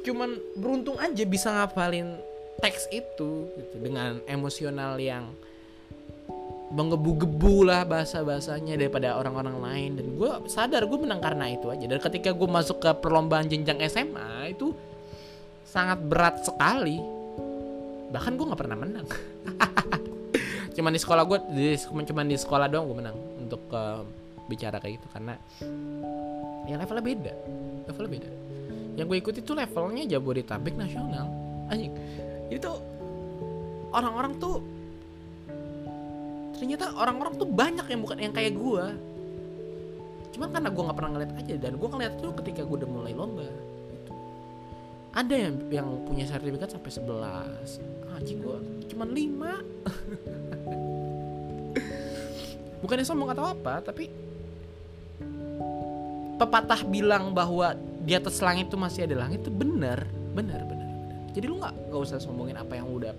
cuman 0.00 0.30
beruntung 0.56 0.96
aja 0.96 1.22
bisa 1.24 1.48
ngapalin 1.52 2.16
teks 2.60 2.88
itu 2.92 3.48
gitu. 3.56 3.76
Dengan 3.80 4.20
emosional 4.28 5.00
yang 5.00 5.32
menggebu-gebu 6.70 7.66
lah 7.66 7.82
bahasa-bahasanya 7.82 8.78
daripada 8.78 9.18
orang-orang 9.18 9.56
lain. 9.58 9.90
Dan 9.98 10.06
gue 10.14 10.30
sadar 10.46 10.86
gue 10.86 10.98
menang 11.00 11.18
karena 11.18 11.50
itu 11.50 11.66
aja. 11.72 11.84
Dan 11.88 11.98
ketika 11.98 12.30
gue 12.30 12.48
masuk 12.48 12.78
ke 12.78 12.90
perlombaan 13.00 13.50
jenjang 13.50 13.80
SMA 13.90 14.54
itu 14.54 14.76
sangat 15.66 15.98
berat 16.04 16.44
sekali. 16.46 17.00
Bahkan 18.10 18.32
gue 18.38 18.46
nggak 18.46 18.60
pernah 18.60 18.78
menang. 18.78 19.06
Cuman 20.76 20.94
di 20.94 21.00
sekolah 21.02 21.22
gue 21.26 21.38
di 21.50 21.74
cuman 22.06 22.24
di 22.30 22.38
sekolah 22.38 22.70
doang 22.70 22.86
gue 22.88 22.98
menang 23.02 23.16
untuk 23.42 23.62
uh, 23.74 24.06
bicara 24.46 24.78
kayak 24.78 25.02
gitu. 25.02 25.06
Karena 25.10 25.34
ya 26.70 26.78
levelnya 26.78 27.04
beda 27.04 27.32
levelnya 27.90 28.10
beda 28.14 28.28
yang 29.00 29.08
gue 29.08 29.18
ikuti 29.18 29.40
tuh 29.40 29.56
levelnya 29.56 30.04
Jabodetabek 30.04 30.76
nasional. 30.76 31.26
Anjing 31.72 31.96
itu 32.50 32.70
orang-orang 33.94 34.34
tuh 34.42 34.58
ternyata 36.58 36.92
orang-orang 36.98 37.38
tuh 37.38 37.48
banyak 37.48 37.86
yang 37.88 38.00
bukan 38.02 38.18
yang 38.20 38.34
kayak 38.34 38.52
gue 38.58 38.84
cuman 40.30 40.48
karena 40.52 40.68
gue 40.68 40.82
nggak 40.84 40.98
pernah 40.98 41.10
ngeliat 41.16 41.32
aja 41.40 41.54
dan 41.56 41.72
gue 41.78 41.88
ngeliat 41.88 42.14
tuh 42.20 42.32
ketika 42.42 42.60
gue 42.66 42.76
udah 42.84 42.90
mulai 42.90 43.12
lomba 43.16 43.46
gitu. 43.46 44.12
ada 45.14 45.34
yang 45.34 45.54
yang 45.72 45.88
punya 46.04 46.26
sertifikat 46.28 46.68
sampai 46.74 46.90
11 46.90 48.18
anjing 48.18 48.38
gue 48.44 48.58
cuman 48.92 49.08
5 49.08 49.40
bukannya 52.84 53.06
sombong 53.06 53.30
atau 53.32 53.46
apa 53.56 53.80
tapi 53.80 54.10
pepatah 56.36 56.84
bilang 56.88 57.32
bahwa 57.32 57.74
di 58.00 58.12
atas 58.16 58.40
langit 58.40 58.72
itu 58.72 58.76
masih 58.80 59.04
ada 59.04 59.28
langit 59.28 59.44
itu 59.44 59.52
benar 59.52 60.08
benar 60.32 60.64
benar, 60.64 60.88
benar. 60.88 60.88
jadi 61.36 61.44
lu 61.46 61.60
nggak 61.60 61.74
nggak 61.92 62.00
usah 62.00 62.16
sombongin 62.18 62.56
apa 62.56 62.78
yang 62.80 62.88
udah 62.88 63.12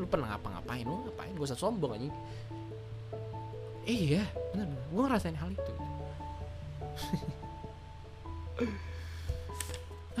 lu 0.00 0.08
pernah 0.08 0.32
ngapa-ngapain 0.32 0.88
lu 0.88 1.04
ngapain? 1.04 1.36
Gue 1.36 1.44
usah 1.44 1.60
sombong 1.60 1.92
aja 1.92 2.08
iya 3.84 4.22
bener, 4.54 4.68
bener. 4.70 4.84
gue 4.92 5.02
ngerasain 5.02 5.34
hal 5.34 5.50
itu. 5.50 5.72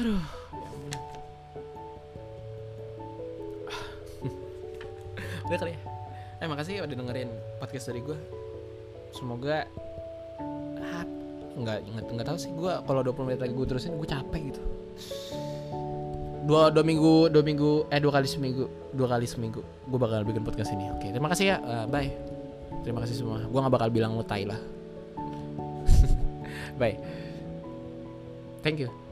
Aduh 0.00 0.16
ya 0.20 0.68
udah 5.48 5.58
kali 5.60 5.72
ya. 5.76 5.80
Eh 6.40 6.48
makasih 6.48 6.80
ya 6.80 6.88
udah 6.88 6.96
dengerin 6.96 7.30
podcast 7.60 7.92
dari 7.92 8.00
gue 8.00 8.16
semoga 9.12 9.68
nggak 11.62 11.78
nggak 11.86 12.04
nggak 12.16 12.28
tahu 12.28 12.38
sih. 12.38 12.50
Gue 12.52 12.72
kalau 12.84 13.00
20 13.04 13.26
menit 13.28 13.40
lagi 13.40 13.52
gue 13.54 13.66
terusin 13.66 13.94
gue 13.96 14.08
capek 14.08 14.42
gitu. 14.52 14.62
Dua 16.48 16.72
dua 16.72 16.82
minggu 16.82 17.30
dua 17.30 17.42
minggu 17.46 17.86
eh 17.92 18.00
dua 18.02 18.12
kali 18.16 18.26
seminggu 18.26 18.64
dua 18.96 19.06
kali 19.06 19.28
seminggu 19.28 19.60
gue 19.62 19.98
bakal 20.00 20.24
bikin 20.26 20.42
podcast 20.42 20.72
ini. 20.74 20.88
Oke 20.90 21.12
terima 21.12 21.28
kasih 21.30 21.46
ya. 21.54 21.56
Uh, 21.62 21.86
bye. 21.86 22.10
Terima 22.82 23.04
kasih 23.04 23.20
semua. 23.20 23.44
Gue 23.44 23.58
nggak 23.60 23.74
bakal 23.76 23.88
bilang 23.92 24.16
mutai 24.16 24.48
lah. 24.48 24.58
Bye. 26.80 26.96
Thank 28.64 28.80
you 28.80 29.09